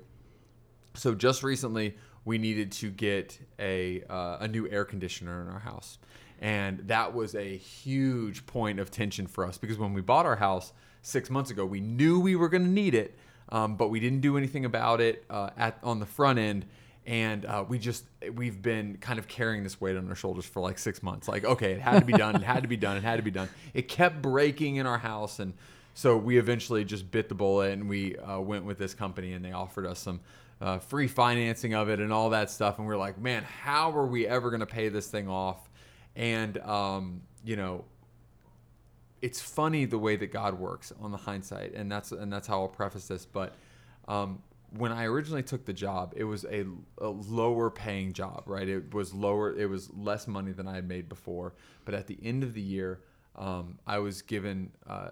So 0.95 1.13
just 1.13 1.43
recently, 1.43 1.95
we 2.25 2.39
needed 2.39 2.71
to 2.71 2.89
get 2.89 3.39
a 3.59 4.03
uh, 4.09 4.37
a 4.41 4.47
new 4.47 4.67
air 4.67 4.83
conditioner 4.83 5.43
in 5.43 5.47
our 5.47 5.59
house, 5.59 5.99
and 6.41 6.79
that 6.87 7.13
was 7.13 7.35
a 7.35 7.55
huge 7.55 8.47
point 8.47 8.79
of 8.79 8.89
tension 8.89 9.27
for 9.27 9.45
us 9.45 9.59
because 9.59 9.77
when 9.77 9.93
we 9.93 10.01
bought 10.01 10.25
our 10.25 10.35
house 10.35 10.73
six 11.03 11.29
months 11.29 11.51
ago, 11.51 11.65
we 11.67 11.79
knew 11.79 12.19
we 12.19 12.35
were 12.35 12.49
going 12.49 12.63
to 12.63 12.69
need 12.69 12.95
it, 12.95 13.15
um, 13.49 13.75
but 13.75 13.89
we 13.89 13.99
didn't 13.99 14.21
do 14.21 14.37
anything 14.37 14.65
about 14.65 14.99
it 15.01 15.23
uh, 15.29 15.51
at 15.55 15.77
on 15.83 15.99
the 15.99 16.05
front 16.07 16.39
end, 16.39 16.65
and 17.09 17.43
uh, 17.45 17.65
we 17.67 17.79
just 17.79 18.05
we've 18.35 18.61
been 18.61 18.95
kind 19.01 19.17
of 19.17 19.27
carrying 19.27 19.63
this 19.63 19.81
weight 19.81 19.97
on 19.97 20.07
our 20.09 20.15
shoulders 20.15 20.45
for 20.45 20.61
like 20.61 20.77
six 20.77 21.01
months. 21.01 21.27
Like, 21.27 21.43
okay, 21.43 21.71
it 21.71 21.81
had 21.81 22.01
to 22.01 22.05
be 22.05 22.13
done, 22.13 22.35
it 22.35 22.43
had 22.43 22.61
to 22.61 22.69
be 22.69 22.77
done, 22.77 22.97
it 22.97 23.03
had 23.03 23.15
to 23.15 23.23
be 23.23 23.31
done. 23.31 23.49
It 23.73 23.87
kept 23.87 24.21
breaking 24.21 24.75
in 24.75 24.85
our 24.85 24.99
house, 24.99 25.39
and 25.39 25.55
so 25.95 26.15
we 26.15 26.37
eventually 26.37 26.85
just 26.85 27.09
bit 27.09 27.27
the 27.27 27.33
bullet 27.33 27.73
and 27.73 27.89
we 27.89 28.15
uh, 28.17 28.39
went 28.39 28.63
with 28.63 28.77
this 28.77 28.93
company, 28.93 29.33
and 29.33 29.43
they 29.43 29.51
offered 29.51 29.87
us 29.87 29.97
some 29.97 30.19
uh, 30.61 30.77
free 30.77 31.07
financing 31.07 31.73
of 31.73 31.89
it 31.89 31.99
and 31.99 32.13
all 32.13 32.29
that 32.29 32.51
stuff. 32.51 32.77
And 32.77 32.87
we 32.87 32.93
are 32.93 32.97
like, 32.97 33.19
man, 33.19 33.43
how 33.43 33.91
are 33.97 34.05
we 34.05 34.27
ever 34.27 34.51
going 34.51 34.59
to 34.59 34.67
pay 34.67 34.89
this 34.89 35.07
thing 35.07 35.27
off? 35.27 35.67
And 36.15 36.59
um, 36.59 37.21
you 37.43 37.55
know, 37.55 37.85
it's 39.23 39.41
funny 39.41 39.85
the 39.85 39.97
way 39.97 40.15
that 40.15 40.31
God 40.31 40.59
works 40.59 40.93
on 41.01 41.11
the 41.11 41.17
hindsight, 41.17 41.73
and 41.73 41.91
that's 41.91 42.11
and 42.11 42.31
that's 42.31 42.45
how 42.45 42.61
I'll 42.61 42.67
preface 42.67 43.07
this. 43.07 43.25
But 43.25 43.55
um, 44.07 44.43
when 44.77 44.91
I 44.91 45.05
originally 45.05 45.43
took 45.43 45.65
the 45.65 45.73
job, 45.73 46.13
it 46.15 46.23
was 46.23 46.45
a, 46.45 46.65
a 46.99 47.07
lower 47.07 47.69
paying 47.69 48.13
job, 48.13 48.43
right? 48.45 48.67
It 48.67 48.93
was 48.93 49.13
lower, 49.13 49.57
it 49.57 49.67
was 49.69 49.89
less 49.93 50.27
money 50.27 50.51
than 50.51 50.67
I 50.67 50.75
had 50.75 50.87
made 50.87 51.09
before. 51.09 51.53
But 51.85 51.95
at 51.95 52.07
the 52.07 52.17
end 52.21 52.43
of 52.43 52.53
the 52.53 52.61
year, 52.61 53.01
um, 53.35 53.79
I 53.87 53.99
was 53.99 54.21
given 54.21 54.71
uh, 54.87 55.11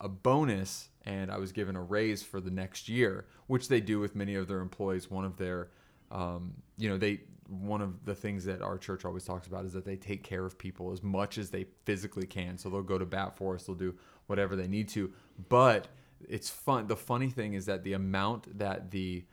a 0.00 0.08
bonus 0.08 0.88
and 1.04 1.30
I 1.30 1.38
was 1.38 1.52
given 1.52 1.76
a 1.76 1.82
raise 1.82 2.22
for 2.22 2.40
the 2.40 2.50
next 2.50 2.88
year, 2.88 3.26
which 3.46 3.68
they 3.68 3.80
do 3.80 4.00
with 4.00 4.14
many 4.14 4.34
of 4.34 4.48
their 4.48 4.60
employees. 4.60 5.10
One 5.10 5.24
of 5.24 5.36
their, 5.36 5.70
um, 6.10 6.54
you 6.78 6.88
know, 6.88 6.98
they 6.98 7.20
one 7.48 7.82
of 7.82 8.04
the 8.06 8.14
things 8.14 8.44
that 8.46 8.62
our 8.62 8.78
church 8.78 9.04
always 9.04 9.24
talks 9.24 9.46
about 9.46 9.66
is 9.66 9.72
that 9.74 9.84
they 9.84 9.96
take 9.96 10.22
care 10.22 10.46
of 10.46 10.56
people 10.56 10.92
as 10.92 11.02
much 11.02 11.36
as 11.36 11.50
they 11.50 11.66
physically 11.84 12.26
can. 12.26 12.56
So 12.56 12.70
they'll 12.70 12.82
go 12.82 12.98
to 12.98 13.04
bat 13.04 13.36
for 13.36 13.54
us, 13.54 13.64
they'll 13.64 13.76
do 13.76 13.94
whatever 14.26 14.56
they 14.56 14.66
need 14.66 14.88
to. 14.90 15.12
But 15.48 15.88
it's 16.28 16.50
fun. 16.50 16.86
The 16.86 16.96
funny 16.96 17.30
thing 17.30 17.54
is 17.54 17.66
that 17.66 17.84
the 17.84 17.92
amount 17.92 18.58
that 18.58 18.90
the 18.90 19.24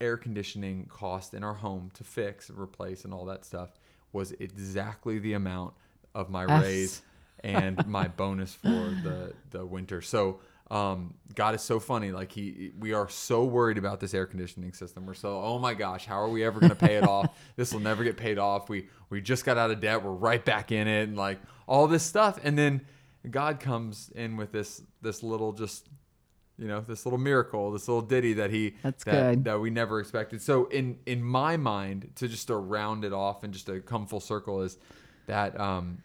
air 0.00 0.16
conditioning 0.16 0.86
cost 0.86 1.34
in 1.34 1.44
our 1.44 1.54
home 1.54 1.90
to 1.94 2.04
fix, 2.04 2.50
replace, 2.50 3.04
and 3.04 3.14
all 3.14 3.24
that 3.26 3.44
stuff 3.44 3.70
was 4.12 4.32
exactly 4.32 5.18
the 5.18 5.32
amount 5.32 5.74
of 6.14 6.30
my 6.30 6.42
raise 6.42 7.02
and 7.42 7.86
my 7.86 8.08
bonus 8.08 8.54
for 8.54 8.68
the 8.68 9.32
the 9.50 9.64
winter. 9.64 10.00
So 10.00 10.40
um, 10.70 11.14
God 11.34 11.54
is 11.54 11.62
so 11.62 11.78
funny. 11.78 12.10
Like 12.10 12.32
he, 12.32 12.72
we 12.78 12.94
are 12.94 13.08
so 13.08 13.44
worried 13.44 13.76
about 13.76 14.00
this 14.00 14.14
air 14.14 14.26
conditioning 14.26 14.72
system. 14.72 15.04
We're 15.06 15.14
so, 15.14 15.40
oh 15.40 15.58
my 15.58 15.74
gosh, 15.74 16.06
how 16.06 16.20
are 16.20 16.28
we 16.28 16.42
ever 16.42 16.58
going 16.58 16.70
to 16.70 16.76
pay 16.76 16.96
it 16.96 17.04
off? 17.04 17.36
This 17.56 17.72
will 17.72 17.80
never 17.80 18.02
get 18.02 18.16
paid 18.16 18.36
off. 18.38 18.68
We 18.68 18.88
we 19.10 19.20
just 19.20 19.44
got 19.44 19.56
out 19.56 19.70
of 19.70 19.80
debt. 19.80 20.02
We're 20.02 20.10
right 20.10 20.44
back 20.44 20.72
in 20.72 20.88
it, 20.88 21.08
and 21.08 21.16
like 21.16 21.38
all 21.68 21.86
this 21.86 22.02
stuff. 22.02 22.40
And 22.42 22.58
then 22.58 22.80
God 23.30 23.60
comes 23.60 24.10
in 24.14 24.36
with 24.36 24.50
this 24.50 24.82
this 25.02 25.22
little 25.22 25.52
just 25.52 25.88
you 26.58 26.68
know 26.68 26.80
this 26.80 27.04
little 27.04 27.18
miracle 27.18 27.70
this 27.72 27.88
little 27.88 28.02
ditty 28.02 28.34
that 28.34 28.50
he 28.50 28.74
That's 28.82 29.02
that, 29.04 29.12
good. 29.34 29.44
that 29.44 29.60
we 29.60 29.70
never 29.70 29.98
expected 30.00 30.40
so 30.40 30.66
in 30.66 30.98
in 31.06 31.22
my 31.22 31.56
mind 31.56 32.10
to 32.16 32.28
just 32.28 32.46
to 32.48 32.56
round 32.56 33.04
it 33.04 33.12
off 33.12 33.42
and 33.42 33.52
just 33.52 33.66
to 33.66 33.80
come 33.80 34.06
full 34.06 34.20
circle 34.20 34.62
is 34.62 34.78
that 35.26 35.58
um 35.58 35.98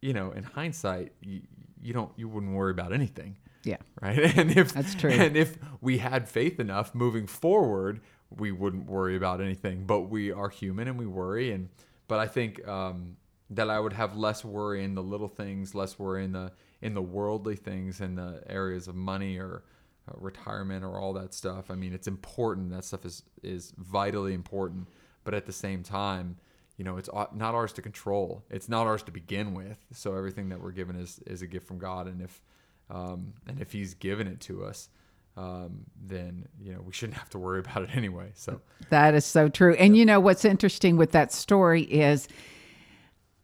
you 0.00 0.12
know 0.12 0.30
in 0.30 0.44
hindsight 0.44 1.12
you, 1.20 1.40
you 1.82 1.92
don't 1.92 2.12
you 2.16 2.28
wouldn't 2.28 2.52
worry 2.54 2.70
about 2.70 2.92
anything 2.92 3.36
Yeah. 3.64 3.78
right 4.00 4.18
and 4.38 4.50
if 4.56 4.72
That's 4.72 4.94
true. 4.94 5.10
and 5.10 5.36
if 5.36 5.58
we 5.80 5.98
had 5.98 6.28
faith 6.28 6.60
enough 6.60 6.94
moving 6.94 7.26
forward 7.26 8.00
we 8.36 8.52
wouldn't 8.52 8.86
worry 8.86 9.16
about 9.16 9.40
anything 9.40 9.86
but 9.86 10.02
we 10.02 10.30
are 10.30 10.48
human 10.50 10.86
and 10.88 10.98
we 10.98 11.06
worry 11.06 11.50
and 11.52 11.68
but 12.08 12.18
i 12.20 12.26
think 12.26 12.66
um 12.68 13.16
that 13.54 13.70
i 13.70 13.78
would 13.78 13.92
have 13.92 14.16
less 14.16 14.44
worry 14.44 14.82
in 14.84 14.94
the 14.94 15.02
little 15.02 15.28
things 15.28 15.74
less 15.74 15.98
worry 15.98 16.24
in 16.24 16.32
the 16.32 16.52
in 16.84 16.92
the 16.92 17.02
worldly 17.02 17.56
things 17.56 18.02
in 18.02 18.14
the 18.14 18.42
areas 18.46 18.88
of 18.88 18.94
money 18.94 19.38
or 19.38 19.64
uh, 20.06 20.12
retirement 20.18 20.84
or 20.84 20.98
all 20.98 21.14
that 21.14 21.32
stuff. 21.32 21.70
I 21.70 21.74
mean 21.74 21.94
it's 21.94 22.06
important. 22.06 22.70
That 22.70 22.84
stuff 22.84 23.06
is 23.06 23.22
is 23.42 23.72
vitally 23.78 24.34
important. 24.34 24.88
But 25.24 25.32
at 25.32 25.46
the 25.46 25.52
same 25.52 25.82
time 25.82 26.36
you 26.76 26.84
know 26.84 26.98
it's 26.98 27.08
not 27.34 27.54
ours 27.54 27.72
to 27.72 27.82
control. 27.82 28.44
It's 28.50 28.68
not 28.68 28.86
ours 28.86 29.02
to 29.04 29.12
begin 29.12 29.54
with. 29.54 29.78
So 29.92 30.14
everything 30.14 30.50
that 30.50 30.60
we're 30.60 30.72
given 30.72 30.94
is 30.94 31.20
is 31.26 31.40
a 31.40 31.46
gift 31.46 31.66
from 31.66 31.78
god. 31.78 32.06
And 32.06 32.20
if 32.20 32.42
um, 32.90 33.32
and 33.48 33.58
if 33.60 33.72
he's 33.72 33.94
given 33.94 34.28
it 34.28 34.40
to 34.40 34.64
us 34.64 34.90
um, 35.38 35.86
then 36.00 36.46
you 36.60 36.72
know 36.74 36.82
we 36.82 36.92
shouldn't 36.92 37.18
have 37.18 37.30
to 37.30 37.38
worry 37.38 37.60
about 37.60 37.82
it 37.82 37.90
anyway. 37.94 38.30
So 38.34 38.60
That 38.90 39.14
is 39.14 39.24
so 39.24 39.48
true. 39.48 39.74
And 39.76 39.96
you 39.96 40.04
know 40.04 40.20
what's 40.20 40.44
interesting 40.44 40.98
with 40.98 41.12
that 41.12 41.32
story 41.32 41.82
is 41.84 42.28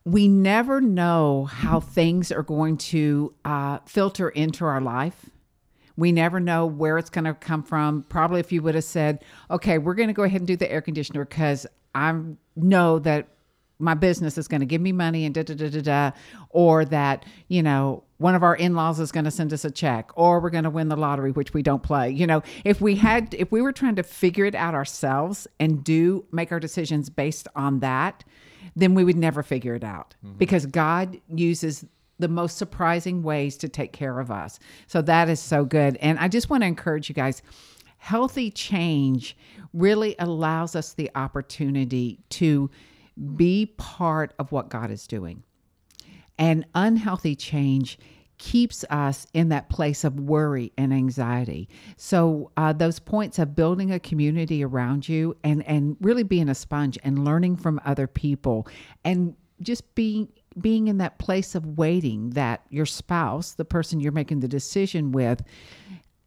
we 0.04 0.28
never 0.28 0.80
know 0.80 1.44
how 1.44 1.80
things 1.80 2.32
are 2.32 2.42
going 2.42 2.76
to 2.76 3.34
uh, 3.44 3.78
filter 3.86 4.28
into 4.30 4.64
our 4.64 4.80
life. 4.80 5.30
We 5.96 6.12
never 6.12 6.40
know 6.40 6.64
where 6.64 6.96
it's 6.96 7.10
going 7.10 7.24
to 7.24 7.34
come 7.34 7.62
from. 7.62 8.04
Probably 8.04 8.40
if 8.40 8.52
you 8.52 8.62
would 8.62 8.74
have 8.74 8.84
said, 8.84 9.22
okay, 9.50 9.76
we're 9.76 9.94
going 9.94 10.08
to 10.08 10.14
go 10.14 10.22
ahead 10.22 10.40
and 10.40 10.48
do 10.48 10.56
the 10.56 10.70
air 10.70 10.80
conditioner 10.80 11.26
because 11.26 11.66
I 11.94 12.18
know 12.56 12.98
that 13.00 13.28
my 13.81 13.95
business 13.95 14.38
is 14.38 14.47
going 14.47 14.61
to 14.61 14.66
give 14.66 14.81
me 14.81 14.93
money 14.93 15.25
and 15.25 15.35
da 15.35 15.43
da 15.43 15.55
da 15.55 15.69
da 15.69 15.81
da, 15.81 16.11
or 16.51 16.85
that, 16.87 17.25
you 17.49 17.62
know, 17.62 18.05
one 18.19 18.35
of 18.35 18.43
our 18.43 18.55
in 18.55 18.75
laws 18.75 19.01
is 19.01 19.11
going 19.11 19.25
to 19.25 19.31
send 19.31 19.53
us 19.53 19.64
a 19.64 19.71
check, 19.71 20.11
or 20.14 20.40
we're 20.40 20.51
going 20.51 20.64
to 20.64 20.71
win 20.71 20.88
the 20.88 20.97
lottery, 20.97 21.33
which 21.33 21.55
we 21.55 21.62
don't 21.62 21.83
play. 21.83 22.11
You 22.11 22.27
know, 22.27 22.43
if 22.64 22.81
we 22.81 22.97
had, 22.97 23.35
if 23.35 23.51
we 23.51 23.62
were 23.62 23.73
trying 23.73 23.97
to 23.97 24.03
figure 24.03 24.45
it 24.45 24.55
out 24.55 24.75
ourselves 24.75 25.47
and 25.59 25.83
do 25.83 26.27
make 26.31 26.53
our 26.53 26.61
decisions 26.61 27.09
based 27.09 27.49
on 27.57 27.81
that, 27.81 28.25
then 28.77 28.95
we 28.95 29.05
would 29.05 29.16
never 29.16 29.43
figure 29.43 29.75
it 29.75 29.85
out 29.85 30.14
mm-hmm. 30.25 30.37
because 30.37 30.66
God 30.66 31.19
uses 31.29 31.85
the 32.19 32.29
most 32.29 32.59
surprising 32.59 33.23
ways 33.23 33.57
to 33.57 33.69
take 33.69 33.93
care 33.93 34.21
of 34.21 34.31
us. 34.31 34.59
So 34.87 35.01
that 35.03 35.31
is 35.31 35.40
so 35.40 35.64
good. 35.64 35.97
And 35.97 36.19
I 36.19 36.29
just 36.29 36.51
want 36.51 36.62
to 36.62 36.66
encourage 36.66 37.09
you 37.09 37.14
guys 37.14 37.43
healthy 37.97 38.51
change 38.51 39.37
really 39.73 40.16
allows 40.19 40.75
us 40.75 40.95
the 40.95 41.11
opportunity 41.14 42.19
to 42.31 42.71
be 43.37 43.66
part 43.76 44.35
of 44.38 44.52
what 44.52 44.68
God 44.68 44.90
is 44.90 45.06
doing. 45.06 45.42
And 46.38 46.64
unhealthy 46.74 47.37
change 47.37 47.98
keeps 48.38 48.85
us 48.88 49.26
in 49.35 49.50
that 49.50 49.68
place 49.68 50.02
of 50.02 50.18
worry 50.18 50.72
and 50.78 50.94
anxiety. 50.94 51.68
So 51.98 52.50
uh, 52.56 52.72
those 52.72 52.98
points 52.98 53.38
of 53.38 53.54
building 53.54 53.92
a 53.92 54.00
community 54.00 54.64
around 54.64 55.06
you 55.06 55.37
and 55.44 55.62
and 55.66 55.98
really 56.00 56.22
being 56.22 56.48
a 56.48 56.54
sponge 56.54 56.98
and 57.04 57.22
learning 57.22 57.56
from 57.56 57.78
other 57.85 58.06
people 58.06 58.66
and 59.04 59.37
just 59.61 59.94
being 59.94 60.28
being 60.59 60.88
in 60.88 60.96
that 60.98 61.18
place 61.18 61.54
of 61.54 61.78
waiting 61.78 62.30
that 62.30 62.62
your 62.70 62.87
spouse, 62.87 63.52
the 63.52 63.64
person 63.64 64.00
you're 64.00 64.11
making 64.11 64.40
the 64.40 64.48
decision 64.48 65.12
with, 65.12 65.42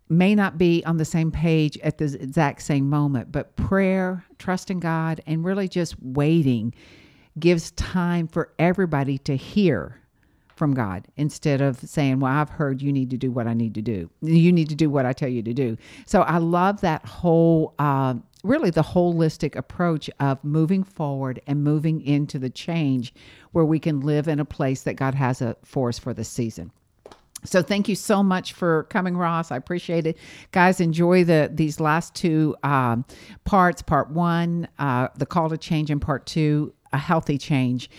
may 0.09 0.35
not 0.35 0.57
be 0.57 0.83
on 0.85 0.97
the 0.97 1.05
same 1.05 1.31
page 1.31 1.77
at 1.79 1.97
the 1.97 2.05
exact 2.05 2.61
same 2.61 2.89
moment, 2.89 3.31
but 3.31 3.55
prayer, 3.55 4.25
trusting 4.37 4.79
God, 4.79 5.21
and 5.25 5.43
really 5.43 5.67
just 5.67 5.95
waiting 6.01 6.73
gives 7.39 7.71
time 7.71 8.27
for 8.27 8.53
everybody 8.59 9.17
to 9.19 9.35
hear 9.35 9.99
from 10.55 10.73
God 10.73 11.07
instead 11.17 11.61
of 11.61 11.79
saying, 11.79 12.19
Well, 12.19 12.31
I've 12.31 12.49
heard 12.49 12.81
you 12.81 12.91
need 12.91 13.09
to 13.09 13.17
do 13.17 13.31
what 13.31 13.47
I 13.47 13.53
need 13.53 13.73
to 13.75 13.81
do. 13.81 14.09
You 14.21 14.51
need 14.51 14.69
to 14.69 14.75
do 14.75 14.89
what 14.89 15.05
I 15.05 15.13
tell 15.13 15.29
you 15.29 15.41
to 15.43 15.53
do. 15.53 15.77
So 16.05 16.21
I 16.21 16.37
love 16.37 16.81
that 16.81 17.05
whole, 17.05 17.73
uh, 17.79 18.15
really 18.43 18.69
the 18.69 18.83
holistic 18.83 19.55
approach 19.55 20.09
of 20.19 20.43
moving 20.43 20.83
forward 20.83 21.41
and 21.47 21.63
moving 21.63 22.01
into 22.01 22.37
the 22.37 22.49
change 22.49 23.13
where 23.51 23.65
we 23.65 23.79
can 23.79 24.01
live 24.01 24.27
in 24.27 24.39
a 24.39 24.45
place 24.45 24.83
that 24.83 24.95
God 24.95 25.15
has 25.15 25.41
a, 25.41 25.55
for 25.63 25.89
us 25.89 25.97
for 25.97 26.13
the 26.13 26.23
season. 26.23 26.71
So 27.45 27.61
thank 27.61 27.87
you 27.89 27.95
so 27.95 28.23
much 28.23 28.53
for 28.53 28.83
coming, 28.85 29.17
Ross. 29.17 29.51
I 29.51 29.57
appreciate 29.57 30.07
it, 30.07 30.17
guys. 30.51 30.79
Enjoy 30.79 31.23
the 31.23 31.49
these 31.51 31.79
last 31.79 32.15
two 32.15 32.55
um, 32.63 33.05
parts. 33.43 33.81
Part 33.81 34.09
one, 34.09 34.67
uh, 34.79 35.09
the 35.15 35.25
call 35.25 35.49
to 35.49 35.57
change, 35.57 35.91
and 35.91 36.01
part 36.01 36.25
two, 36.25 36.73
a 36.93 36.97
healthy 36.97 37.37
change. 37.37 37.89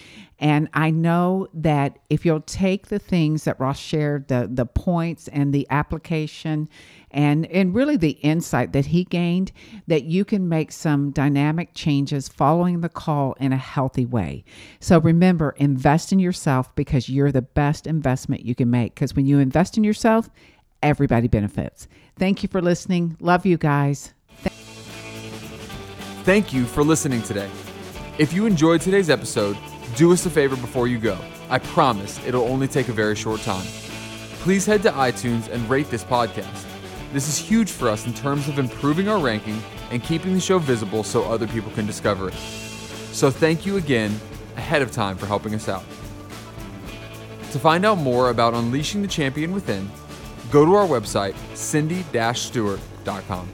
And 0.41 0.69
I 0.75 0.91
know 0.91 1.49
that 1.55 1.99
if 2.11 2.27
you'll 2.27 2.41
take 2.41 2.89
the 2.89 2.99
things 2.99 3.45
that 3.45 3.59
Ross 3.61 3.79
shared, 3.79 4.29
the 4.29 4.49
the 4.51 4.67
points 4.67 5.29
and 5.29 5.53
the 5.53 5.67
application, 5.71 6.69
and 7.11 7.47
and 7.47 7.75
really 7.75 7.97
the 7.97 8.11
insight 8.11 8.73
that 8.73 8.87
he 8.87 9.05
gained, 9.05 9.53
that 9.87 10.05
you 10.05 10.25
can 10.25 10.49
make 10.49 10.73
some 10.73 11.13
dynamic 11.13 11.71
changes 11.75 12.29
following 12.29 12.81
the 12.81 12.89
call 12.89 13.35
in 13.35 13.53
a 13.53 13.57
healthy 13.57 14.07
way. 14.07 14.45
So 14.81 14.99
remember, 14.99 15.55
invest 15.57 16.13
in 16.13 16.19
yourself 16.19 16.75
because 16.75 17.09
you're 17.09 17.33
the 17.33 17.43
best 17.43 17.87
investment 17.87 18.45
you 18.45 18.55
can 18.55 18.71
make. 18.71 18.95
Because 18.95 19.15
when 19.15 19.27
you 19.27 19.39
invest 19.39 19.77
in 19.77 19.85
yourself, 19.85 20.29
everybody 20.83 21.29
benefits. 21.29 21.87
Thank 22.19 22.43
you 22.43 22.49
for 22.49 22.61
listening. 22.61 23.17
Love 23.21 23.47
you 23.47 23.57
guys. 23.57 24.15
Thank 26.25 26.53
you 26.53 26.65
for 26.65 26.83
listening 26.83 27.23
today. 27.23 27.51
If 28.19 28.33
you 28.33 28.47
enjoyed 28.47 28.81
today's 28.81 29.11
episode, 29.11 29.59
do 29.97 30.13
us 30.13 30.27
a 30.27 30.31
favor 30.31 30.57
before 30.57 30.89
you 30.89 30.99
go. 30.99 31.19
I 31.51 31.59
promise 31.59 32.21
it'll 32.27 32.45
only 32.45 32.69
take 32.69 32.89
a 32.89 32.93
very 32.93 33.15
short 33.15 33.41
time. 33.41 33.67
Please 34.41 34.67
head 34.67 34.83
to 34.83 34.91
iTunes 34.91 35.49
and 35.49 35.69
rate 35.71 35.91
this 35.91 36.05
podcast. 36.05 36.67
This 37.13 37.29
is 37.29 37.39
huge 37.39 37.71
for 37.71 37.89
us 37.89 38.07
in 38.07 38.13
terms 38.13 38.49
of 38.49 38.59
improving 38.59 39.09
our 39.09 39.19
ranking 39.19 39.63
and 39.91 40.03
keeping 40.03 40.35
the 40.35 40.41
show 40.41 40.59
visible 40.59 41.05
so 41.05 41.25
other 41.25 41.47
people 41.47 41.71
can 41.73 41.87
discover 41.87 42.29
it. 42.29 42.35
So 43.13 43.31
thank 43.31 43.65
you 43.65 43.77
again 43.77 44.19
ahead 44.57 44.83
of 44.83 44.91
time 44.91 45.17
for 45.17 45.27
helping 45.27 45.55
us 45.55 45.69
out. 45.69 45.85
To 47.53 47.59
find 47.61 47.87
out 47.87 47.99
more 47.99 48.31
about 48.31 48.55
unleashing 48.55 49.01
the 49.01 49.09
champion 49.09 49.53
within, 49.53 49.89
go 50.51 50.65
to 50.65 50.75
our 50.75 50.87
website, 50.87 51.37
cindy-stewart.com. 51.55 53.49